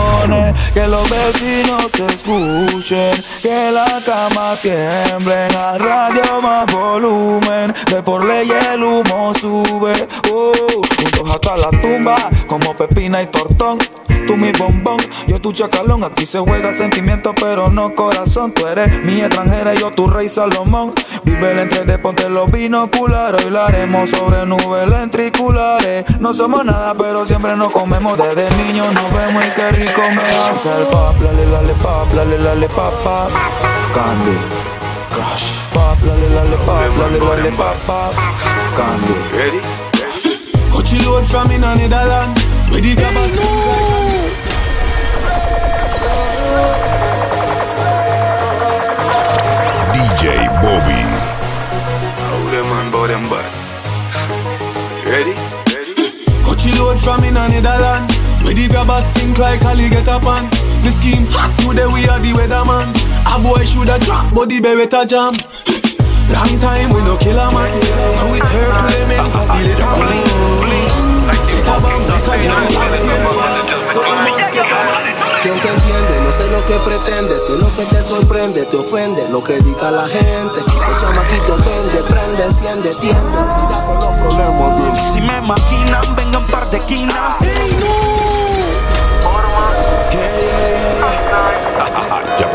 Que 0.73 0.87
los 0.89 1.09
vecinos 1.09 1.93
se 1.93 2.07
escuchen, 2.07 3.23
que 3.43 3.71
la 3.73 4.01
cama 4.05 4.57
tiemble, 4.61 5.35
al 5.57 5.79
radio 5.79 6.43
más 6.43 6.67
volumen, 6.73 7.73
de 7.91 8.03
por 8.03 8.25
ley 8.25 8.49
el 8.73 8.83
humo 8.83 9.33
sube, 9.35 9.93
uh, 10.33 10.83
juntos 10.97 11.31
hasta 11.31 11.57
la 11.57 11.71
tumba, 11.81 12.31
como 12.47 12.75
pepina 12.75 13.23
y 13.23 13.27
tortón. 13.27 13.79
Tú 14.27 14.37
mi 14.37 14.53
bombón, 14.53 14.97
yo 15.27 15.41
tu 15.41 15.53
chacalón. 15.53 16.03
Aquí 16.05 16.25
se 16.25 16.39
juega 16.39 16.73
sentimiento, 16.73 17.35
pero 17.35 17.71
no 17.71 17.95
corazón. 17.95 18.53
Tú 18.53 18.67
eres 18.67 19.03
mi 19.05 19.21
extranjera 19.21 19.75
yo 19.75 19.91
tu 19.91 20.07
rey 20.07 20.29
Salomón. 20.29 20.95
Vive 21.25 21.53
el 21.53 21.59
entre 21.59 21.85
de 21.85 21.99
ponte 21.99 22.29
los 22.31 22.51
binoculares. 22.51 23.45
Hoy 23.45 23.51
lo 23.51 23.63
haremos 23.63 24.11
sobre 24.11 24.47
nubes 24.47 24.89
ventriculares. 24.89 26.05
No 26.21 26.33
somos 26.33 26.65
nada, 26.65 26.95
pero 26.95 27.27
siempre 27.27 27.55
nos 27.57 27.71
comemos. 27.71 28.17
Desde 28.17 28.51
niños 28.57 28.93
nos 28.95 29.13
vemos 29.13 29.45
y 29.45 29.51
qué 29.51 29.73
rico 29.73 30.03
me 30.15 30.23
hace 30.49 30.71
el 30.71 30.87
pap. 30.87 31.21
Lale, 31.21 31.47
lale, 31.47 31.75
pap, 31.83 32.15
lale, 32.15 32.39
lale, 32.39 32.69
pap, 32.69 33.31
Candy. 33.93 34.39
Crush. 35.11 35.73
Pap, 35.75 36.03
lale, 36.05 36.31
lale, 36.31 36.57
pap, 36.65 36.99
lale, 36.99 37.19
lale, 37.19 37.53
pap, 37.53 38.15
Candy. 38.77 39.37
Ready? 39.37 39.61
Coachy 40.71 40.99
load 41.01 41.25
from 41.25 41.51
in. 41.51 42.44
Where 42.75 42.83
the 42.83 42.97
grabbers 42.97 43.31
DJ 49.95 50.51
Bobby. 50.59 51.01
How 52.19 52.51
them 52.51 52.67
man 52.67 52.91
bow 52.91 53.07
them 53.07 53.23
back? 53.31 53.47
Ready? 55.07 55.35
Coachy 56.43 56.73
load 56.77 56.99
from 56.99 57.23
in 57.23 57.37
a 57.37 57.47
Netherland. 57.47 58.11
Where 58.43 58.55
the 58.55 58.67
grabbers 58.67 59.07
think 59.11 59.39
like 59.39 59.65
Ali 59.65 59.89
get 59.89 60.09
up 60.09 60.25
on. 60.25 60.51
The 60.83 60.91
scheme 60.91 61.27
hot 61.31 61.55
today 61.63 61.87
we 61.87 62.09
are 62.09 62.19
the 62.19 62.33
weatherman. 62.35 62.91
A 63.31 63.39
boy 63.41 63.65
shoulda 63.65 64.01
drop, 64.01 64.35
but 64.35 64.49
the 64.49 64.61
beretta 64.61 65.07
jam. 65.07 65.31
Long 66.35 66.59
time 66.59 66.91
we 66.91 67.05
no 67.05 67.17
kill 67.19 67.39
a 67.39 67.47
man. 67.55 67.71
So 68.19 68.35
it's 68.35 68.51
her 68.51 68.67
element. 68.83 69.31
Feel 69.31 69.71
it 69.71 70.94
¿Quién 75.43 75.61
te 75.61 75.69
entiende? 75.69 76.21
No 76.23 76.33
sé 76.33 76.49
lo 76.49 76.65
que 76.65 76.79
pretendes, 76.79 77.43
que 77.45 77.53
lo 77.53 77.69
que 77.69 77.85
te 77.85 78.03
sorprende 78.03 78.65
te 78.65 78.77
ofende, 78.77 79.29
lo 79.29 79.45
que 79.45 79.59
diga 79.61 79.91
la 79.91 80.09
gente. 80.09 80.59
El 80.59 80.97
chamaquito 80.97 81.57
vende, 81.59 82.03
prende, 82.09 82.45
enciende, 82.45 82.91
tiende. 82.95 83.39
Mira 83.57 83.85
todos 83.85 84.05
los 84.05 84.21
problemas 84.21 85.13
Si 85.13 85.21
me 85.21 85.41
maquinan, 85.43 86.17
vengan 86.17 86.47
par 86.47 86.71
de 86.71 86.81
quinas. 86.85 87.41
Ya 92.39 92.51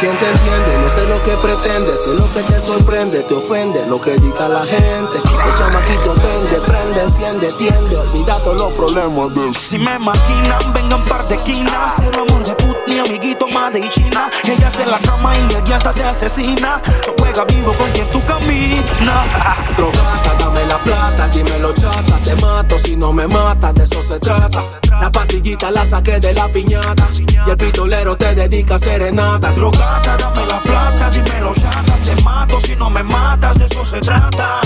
¿Quién 0.00 0.16
te 0.16 0.30
entiende? 0.30 0.78
No 0.78 0.88
sé 0.88 1.06
lo 1.06 1.22
que 1.22 1.36
pretendes, 1.36 2.00
que 2.00 2.14
lo 2.14 2.26
que 2.32 2.42
te 2.42 2.58
sorprende 2.58 3.22
te 3.22 3.34
ofende, 3.34 3.84
lo 3.84 4.00
que 4.00 4.12
diga 4.16 4.48
la 4.48 4.64
gente. 4.64 5.18
El 5.18 5.54
chamaquito 5.54 6.14
vende, 6.14 6.58
prende, 6.62 7.02
enciende, 7.02 7.52
tiende, 7.58 7.98
olvida 7.98 8.42
todos 8.42 8.56
los 8.56 8.72
problemas 8.72 9.34
del 9.34 9.54
Si 9.54 9.78
me 9.78 9.98
maquinan, 9.98 10.72
vengan 10.72 11.04
par 11.04 11.28
de 11.28 11.36
quinas. 11.42 11.96
Cero 11.98 12.24
amor 12.26 12.42
de 12.42 12.54
put, 12.54 12.78
mi 12.86 12.98
amiguito 12.98 13.39
más 13.50 13.72
de 13.72 13.88
China. 13.88 14.30
Ella 14.44 14.68
hace 14.68 14.86
la 14.86 14.98
cama 14.98 15.32
y 15.36 15.54
ella 15.54 15.76
hasta 15.76 15.92
te 15.92 16.04
asesina. 16.04 16.80
No 17.06 17.14
juega 17.18 17.44
vivo 17.44 17.72
con 17.74 17.90
quien 17.92 18.06
tú 18.10 18.22
caminas. 18.24 19.26
Drogata, 19.76 20.34
dame 20.38 20.64
la 20.66 20.78
plata, 20.78 21.28
dímelo 21.28 21.72
chata, 21.72 22.16
te 22.22 22.34
mato 22.36 22.78
si 22.78 22.96
no 22.96 23.12
me 23.12 23.26
matas, 23.26 23.74
de 23.74 23.84
eso 23.84 24.02
se 24.02 24.18
trata. 24.18 24.62
La 25.00 25.10
pastillita 25.10 25.70
la 25.70 25.84
saqué 25.84 26.20
de 26.20 26.34
la 26.34 26.48
piñata 26.48 27.08
y 27.46 27.50
el 27.50 27.56
pistolero 27.56 28.16
te 28.16 28.34
dedica 28.34 28.78
serenata. 28.78 29.50
Drogata, 29.52 30.16
dame 30.16 30.46
la 30.46 30.60
plata, 30.62 31.10
dímelo 31.10 31.54
chata, 31.54 31.96
te 32.04 32.22
mato 32.22 32.60
si 32.60 32.76
no 32.76 32.90
me 32.90 33.02
matas, 33.02 33.58
de 33.58 33.64
eso 33.64 33.84
se 33.84 34.00
trata. 34.00 34.60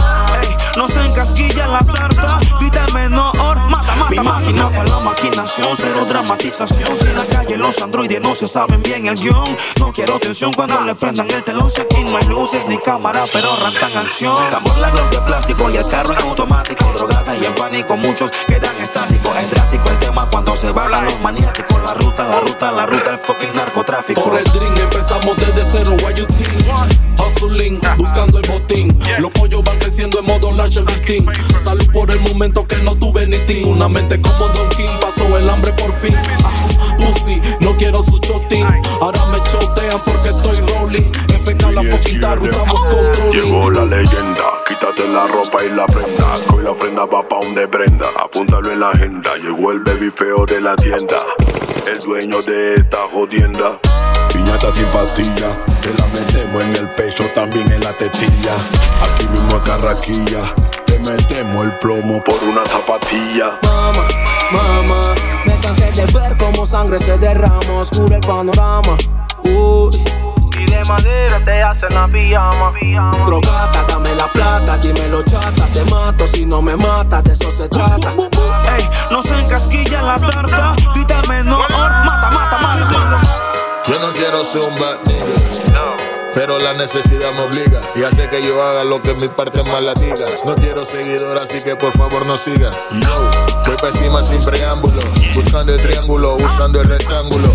No 0.76 0.88
se 0.88 1.04
encasquilla 1.06 1.68
la 1.68 1.78
tarta, 1.78 2.40
grita 2.58 2.84
el 2.84 2.94
menor, 2.94 3.34
mata, 3.70 3.94
mata, 3.94 4.10
Mi 4.10 4.18
máquina 4.18 4.70
para 4.70 4.84
la 4.84 5.00
maquinación, 5.00 5.68
cero 5.76 6.04
dramatización. 6.04 6.96
Si 6.96 7.06
en 7.06 7.14
la 7.14 7.24
calle 7.26 7.56
los 7.56 7.80
androides 7.80 8.20
no 8.20 8.34
se 8.34 8.48
saben 8.48 8.73
bien 8.82 9.06
el 9.06 9.14
guion, 9.16 9.56
no 9.78 9.92
quiero 9.92 10.18
tensión 10.18 10.52
cuando 10.52 10.80
le 10.80 10.94
prendan 10.94 11.30
el 11.30 11.42
telón. 11.42 11.70
Si 11.70 11.80
aquí 11.80 12.04
no 12.04 12.16
hay 12.16 12.26
luces 12.26 12.66
ni 12.66 12.78
cámara, 12.78 13.24
pero 13.32 13.48
rantan 13.62 13.96
acción. 13.96 14.36
Amor, 14.54 14.78
la 14.78 14.90
glock 14.90 15.24
plástico 15.24 15.70
y 15.70 15.76
el 15.76 15.86
carro 15.88 16.14
en 16.14 16.20
automático. 16.20 16.92
Drogata 16.92 17.36
y 17.36 17.44
en 17.44 17.54
pánico, 17.54 17.96
muchos 17.96 18.30
quedan 18.46 18.76
estáticos. 18.80 19.36
Es 19.38 19.50
drástico 19.50 19.88
el 19.88 19.98
tema 19.98 20.28
cuando 20.30 20.56
se 20.56 20.70
bajan 20.70 21.04
los 21.04 21.20
maniáticos. 21.20 21.76
La 21.84 21.94
ruta, 21.94 22.26
la 22.26 22.40
ruta, 22.40 22.72
la 22.72 22.86
ruta, 22.86 23.10
el 23.10 23.18
fucking 23.18 23.54
narcotráfico. 23.54 24.22
Por 24.22 24.38
el 24.38 24.44
drink 24.44 24.78
empezamos 24.78 25.36
desde 25.36 25.62
cero, 25.64 25.96
why 26.02 26.14
you 26.14 26.26
think? 26.26 26.50
Hustling, 27.18 27.80
buscando 27.96 28.38
el 28.38 28.48
botín. 28.48 28.98
Los 29.18 29.30
pollos 29.30 29.62
van 29.64 29.78
creciendo 29.78 30.18
en 30.18 30.26
modo 30.26 30.52
large. 30.52 30.84
Salud 31.62 31.90
por 31.92 32.10
el 32.10 32.20
momento 32.20 32.66
que 32.66 32.76
no 32.76 32.94
tuve 32.96 33.26
ni 33.26 33.38
ting. 33.46 33.66
Una 33.66 33.88
mente 33.88 34.20
como 34.20 34.48
Don 34.48 34.68
King, 34.70 34.88
pasó 35.00 35.36
el 35.36 35.48
hambre 35.48 35.72
por 35.72 35.92
fin. 35.92 36.14
No 37.74 37.78
quiero 37.78 38.02
su 38.04 38.16
chotín. 38.20 38.64
Ahora 39.00 39.26
me 39.26 39.42
chotean 39.42 40.00
porque 40.04 40.28
estoy 40.28 40.64
rolling. 40.68 41.02
FK 41.02 41.72
la 41.72 41.82
tarro, 42.20 42.44
estamos 42.44 42.86
controlling. 42.86 43.52
Llegó 43.52 43.68
la 43.68 43.84
leyenda, 43.84 44.44
quítate 44.68 45.08
la 45.08 45.26
ropa 45.26 45.64
y 45.64 45.70
la 45.70 45.84
prenda. 45.86 46.34
Que 46.46 46.54
hoy 46.54 46.62
la 46.62 46.72
prenda 46.74 47.04
va 47.04 47.28
pa' 47.28 47.40
donde 47.42 47.66
prenda. 47.66 48.06
Apúntalo 48.22 48.70
en 48.70 48.78
la 48.78 48.90
agenda. 48.90 49.34
Llegó 49.38 49.72
el 49.72 49.80
baby 49.80 50.12
feo 50.14 50.46
de 50.46 50.60
la 50.60 50.76
tienda. 50.76 51.16
El 51.90 51.98
dueño 51.98 52.38
de 52.46 52.74
esta 52.74 52.98
jodienda. 53.12 53.80
Piñata 54.32 54.72
sin 54.72 54.86
pastilla, 54.86 55.48
te 55.82 55.92
la 55.98 56.06
metemos 56.14 56.62
en 56.62 56.76
el 56.76 56.88
pecho, 56.90 57.24
también 57.34 57.72
en 57.72 57.80
la 57.80 57.92
tetilla. 57.92 58.54
Aquí 59.02 59.26
mismo 59.28 59.56
es 59.56 59.62
carraquilla, 59.62 60.42
te 60.86 60.98
metemos 61.00 61.64
el 61.64 61.72
plomo 61.78 62.22
por 62.22 62.40
una 62.44 62.64
zapatilla. 62.66 63.58
Mama, 63.64 64.06
mama, 64.52 65.00
cansé 65.64 65.90
de 65.92 66.06
ver 66.12 66.36
cómo 66.36 66.66
sangre 66.66 66.98
se 66.98 67.16
derrama, 67.18 67.80
oscuro 67.80 68.14
el 68.14 68.20
panorama. 68.20 68.96
Uy. 69.44 70.04
Y 70.58 70.66
de 70.66 70.84
madera 70.84 71.44
te 71.44 71.62
hacen 71.62 71.94
la 71.94 72.06
pijama. 72.06 72.72
Drogata, 73.26 73.84
dame 73.88 74.14
la 74.14 74.26
plata, 74.28 74.76
dímelo 74.78 75.22
chata, 75.22 75.66
te 75.72 75.84
mato 75.86 76.26
si 76.28 76.44
no 76.46 76.62
me 76.62 76.76
matas, 76.76 77.24
de 77.24 77.32
eso 77.32 77.50
se 77.50 77.68
trata. 77.68 78.12
Ey, 78.76 78.88
no 79.10 79.22
se 79.22 79.40
encasquilla 79.40 80.02
la 80.02 80.20
tarta, 80.20 80.76
grita 80.94 81.20
el 81.20 81.28
menor, 81.28 81.68
mata, 81.70 82.30
mata, 82.30 82.58
mata. 82.58 83.84
Yo 83.86 83.98
no 83.98 84.12
quiero 84.12 84.44
ser 84.44 84.62
un 84.68 84.78
bad 84.78 84.98
nigga. 85.06 85.94
Pero 86.34 86.58
la 86.58 86.72
necesidad 86.74 87.32
me 87.32 87.42
obliga 87.42 87.80
y 87.94 88.02
hace 88.02 88.28
que 88.28 88.44
yo 88.44 88.60
haga 88.60 88.82
lo 88.82 89.00
que 89.00 89.14
mi 89.14 89.28
parte 89.28 89.62
más 89.62 89.80
la 89.82 89.94
diga. 89.94 90.26
No 90.44 90.54
quiero 90.56 90.84
seguidor, 90.84 91.38
así 91.38 91.62
que 91.62 91.76
por 91.76 91.92
favor 91.92 92.26
no 92.26 92.36
sigan. 92.36 92.72
Yo 92.90 93.30
voy 93.74 93.90
pa' 93.90 93.96
encima 93.96 94.22
sin 94.22 94.38
preámbulo, 94.40 95.00
buscando 95.34 95.74
el 95.74 95.80
triángulo, 95.80 96.36
usando 96.36 96.80
el 96.80 96.88
rectángulo. 96.88 97.48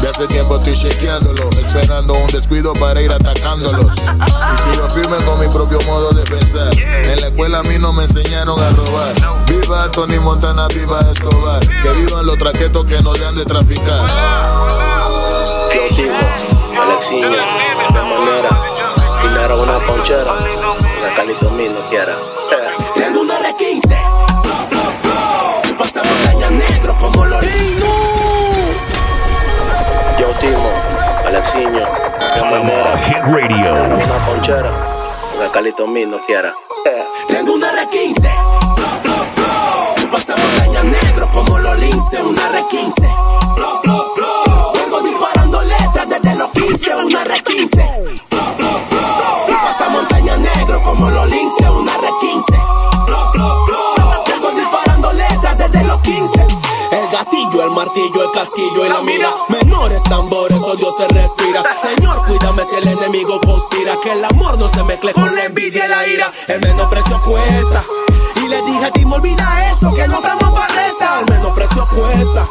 De 0.00 0.08
hace 0.08 0.26
tiempo 0.26 0.56
estoy 0.56 0.74
chequeándolo, 0.74 1.50
esperando 1.50 2.14
un 2.14 2.26
descuido 2.28 2.72
para 2.74 3.00
ir 3.00 3.12
atacándolos. 3.12 3.92
Y 3.96 4.72
sigo 4.72 4.88
firme 4.88 5.16
con 5.24 5.40
mi 5.40 5.48
propio 5.48 5.78
modo 5.86 6.10
de 6.12 6.22
pensar. 6.24 6.70
En 6.78 7.20
la 7.20 7.26
escuela 7.26 7.58
a 7.58 7.62
mí 7.62 7.76
no 7.78 7.92
me 7.92 8.04
enseñaron 8.04 8.58
a 8.60 8.70
robar. 8.70 9.46
Viva 9.46 9.90
Tony 9.90 10.18
Montana, 10.18 10.68
viva 10.68 11.00
Escobar. 11.12 11.60
Que 11.60 11.90
vivan 11.92 12.26
los 12.26 12.38
traquetos 12.38 12.84
que 12.84 13.00
no 13.02 13.12
dejan 13.12 13.34
de 13.36 13.44
traficar. 13.44 14.06
Yo 15.74 16.04
Alexiño, 16.80 17.28
de 17.28 18.02
manera, 18.02 18.62
dinero 19.22 19.62
una 19.62 19.78
ponchera, 19.86 20.34
la 21.02 21.14
calito 21.14 21.50
mí 21.50 21.68
no 21.68 21.78
quiera. 21.84 22.16
Tengo 22.94 23.20
una 23.20 23.34
R15, 23.38 23.88
blo, 23.88 23.98
blo, 23.98 24.16
blo. 24.16 24.29
Pasa 25.80 26.02
montaña 26.04 26.50
negro 26.50 26.94
como 27.00 27.24
Lorino. 27.24 27.86
Yo 30.18 30.26
timo, 30.38 30.68
Alexiño, 31.26 31.88
de 32.34 32.42
manera, 32.42 32.98
Hit 32.98 33.22
Radio. 33.24 33.72
una 33.94 34.26
ponchera, 34.26 34.70
la 35.38 35.50
calito 35.50 35.86
mí 35.86 36.04
no 36.04 36.20
quiera. 36.20 36.52
Tengo 37.28 37.54
una 37.54 37.72
R15, 37.72 38.20
blo, 38.20 38.88
blo, 39.02 39.14
blo. 39.36 40.10
Pasa 40.10 40.34
montaña 40.36 40.82
negro 40.82 41.30
como 41.30 41.58
los 41.58 41.78
lince, 41.78 42.22
una 42.24 42.42
R15, 42.52 43.54
blo, 43.54 43.80
blo, 43.82 44.12
blo. 44.16 44.72
Vengo 44.74 45.00
disparando 45.00 45.62
letras 45.62 46.06
desde 46.10 46.34
los 46.36 46.50
15, 46.50 46.94
una 47.06 47.24
R15, 47.24 47.76
blo, 48.28 48.42
blo, 48.58 48.68
blo. 48.90 49.48
Y 49.48 49.52
pasa 49.52 49.88
montaña 49.88 50.36
negro 50.36 50.82
como 50.82 51.08
los 51.08 51.26
lince, 51.30 51.59
cuchillo, 57.60 57.64
el 57.64 57.70
martillo, 57.70 58.22
el 58.24 58.30
casquillo 58.32 58.86
y 58.86 58.88
la 58.88 59.02
mira. 59.02 59.28
Menores 59.48 60.02
tambores, 60.04 60.60
odio 60.62 60.90
se 60.92 61.08
respira. 61.08 61.62
Señor, 61.80 62.24
cuídame 62.24 62.64
si 62.64 62.76
el 62.76 62.88
enemigo 62.88 63.40
conspira. 63.40 63.96
Que 64.02 64.12
el 64.12 64.24
amor 64.24 64.58
no 64.58 64.68
se 64.68 64.82
mezcle 64.84 65.12
con 65.12 65.34
la 65.34 65.44
envidia 65.44 65.86
y 65.86 65.88
la 65.88 66.06
ira. 66.06 66.32
El 66.48 66.60
menosprecio 66.60 67.20
cuesta. 67.22 67.82
Y 68.36 68.48
le 68.48 68.62
dije 68.62 68.86
a 68.86 68.90
ti, 68.90 69.04
me 69.04 69.14
olvida 69.14 69.70
eso, 69.70 69.92
que 69.94 70.06
no 70.08 70.16
estamos 70.16 70.50
para 70.58 70.74
resta. 70.74 71.20
El 71.20 71.34
menosprecio 71.34 71.86
cuesta. 71.88 72.48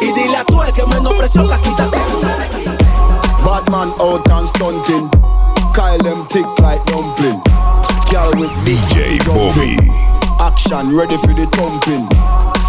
Y 0.00 0.12
dile 0.12 0.36
a 0.36 0.44
tú 0.44 0.62
el 0.62 0.72
que 0.72 0.86
menospreció, 0.86 1.46
casquita 1.48 1.86
se 1.86 1.98
Badman 3.44 3.92
out 3.98 4.28
and 4.30 4.48
stunting. 4.48 5.17
Action 10.78 10.94
ready 10.94 11.16
for 11.18 11.34
the 11.34 11.42
thumping. 11.58 12.06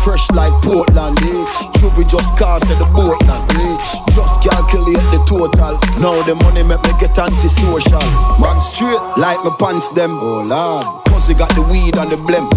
Fresh 0.01 0.31
like 0.31 0.53
Portland, 0.63 1.19
eh? 1.21 1.45
Juvie 1.77 2.09
just 2.09 2.35
cast 2.37 2.65
at 2.71 2.79
the 2.79 2.85
Portland, 2.89 3.45
eh? 3.61 3.77
Just 4.09 4.41
calculate 4.41 4.97
the 5.13 5.21
total. 5.29 5.77
Now 6.01 6.17
the 6.25 6.33
money 6.33 6.63
make 6.63 6.81
me 6.81 6.89
get 6.97 7.19
antisocial. 7.19 8.01
Man 8.41 8.59
straight 8.59 8.97
like 9.13 9.37
my 9.45 9.53
pants 9.59 9.89
them. 9.89 10.17
Oh 10.17 10.41
lord, 10.41 11.05
pussy 11.05 11.35
got 11.35 11.53
the 11.53 11.61
weed 11.61 11.97
and 11.97 12.09
the 12.09 12.17
blem. 12.17 12.49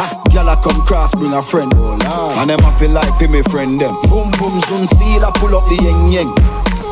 Ah, 0.00 0.16
Gyal 0.32 0.48
a 0.48 0.56
come 0.64 0.80
cross, 0.86 1.14
bring 1.14 1.34
a 1.34 1.42
friend. 1.42 1.72
Oh 1.76 2.00
lord, 2.00 2.38
and 2.40 2.48
them 2.48 2.64
I 2.64 2.72
feel 2.80 2.92
like 2.92 3.12
for 3.18 3.28
me 3.28 3.42
friend 3.52 3.78
them. 3.78 4.00
Boom 4.08 4.30
boom 4.40 4.56
soon 4.64 4.86
see 4.86 5.20
that 5.20 5.36
pull 5.36 5.52
up 5.52 5.68
the 5.68 5.76
yeng 5.76 6.08
yeng. 6.08 6.32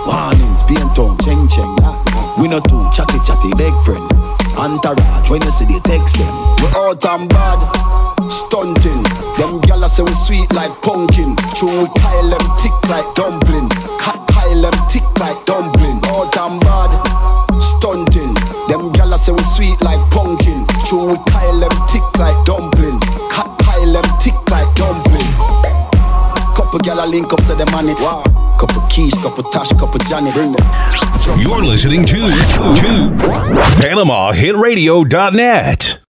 Warnings, 0.04 0.68
paint 0.68 0.98
on, 1.00 1.16
cheng 1.24 1.48
cheng. 1.48 1.72
Ah, 1.80 1.96
ah. 2.12 2.34
We 2.36 2.48
no 2.48 2.60
too 2.60 2.84
chatty 2.92 3.16
chatty, 3.24 3.48
big 3.56 3.72
friend. 3.80 4.04
Entourage, 4.56 5.30
when 5.30 5.42
you 5.42 5.50
see 5.50 5.64
the 5.66 5.80
text 5.84 6.16
them. 6.16 6.32
We 6.62 6.68
out 6.78 7.04
and 7.04 7.28
bad, 7.28 7.60
stunting. 8.30 9.02
Them 9.36 9.60
gyal 9.66 9.86
say 9.88 10.02
we 10.02 10.14
sweet 10.14 10.52
like 10.54 10.70
pumpkin. 10.82 11.34
True, 11.54 11.68
we 11.84 11.86
Kyle 12.00 12.28
them 12.30 12.44
tick 12.56 12.72
like 12.88 13.06
dumpling. 13.14 13.68
Ka- 13.98 14.24
Kyle 14.30 14.62
them 14.62 14.76
tick 14.88 15.04
like 15.18 15.38
dumpling. 15.44 15.98
Out 16.06 16.36
and 16.38 16.56
bad, 16.62 16.92
stunting. 17.60 18.34
Them 18.70 18.94
gyal 18.94 19.18
say 19.18 19.32
we 19.32 19.42
sweet 19.42 19.80
like 19.82 20.00
pumpkin. 20.10 20.64
True, 20.86 21.12
we 21.12 21.16
Kyle 21.28 21.58
them 21.58 21.74
tick 21.90 22.06
like 22.16 22.38
dumpling. 22.46 23.00
Ka- 23.28 23.50
Kyle 23.60 23.92
them 23.92 24.06
tick 24.22 24.38
like 24.50 24.70
dumpling. 24.78 25.28
Couple 26.54 26.78
gyal 26.80 27.02
a 27.02 27.06
link 27.06 27.32
up, 27.32 27.40
say 27.42 27.56
them 27.56 27.74
on 27.74 27.88
it. 27.88 27.98
Wow. 27.98 28.22
Couple 28.58 28.86
keys, 28.88 29.14
couple 29.18 29.42
tash, 29.50 29.70
couple 29.74 29.98
Johnny. 30.06 30.30
Bring 30.30 30.52
them. 30.52 30.64
You're 31.26 31.64
listening 31.64 32.04
to, 32.04 32.16
to 32.16 33.16
PanamaHitRadio.net. 33.80 36.03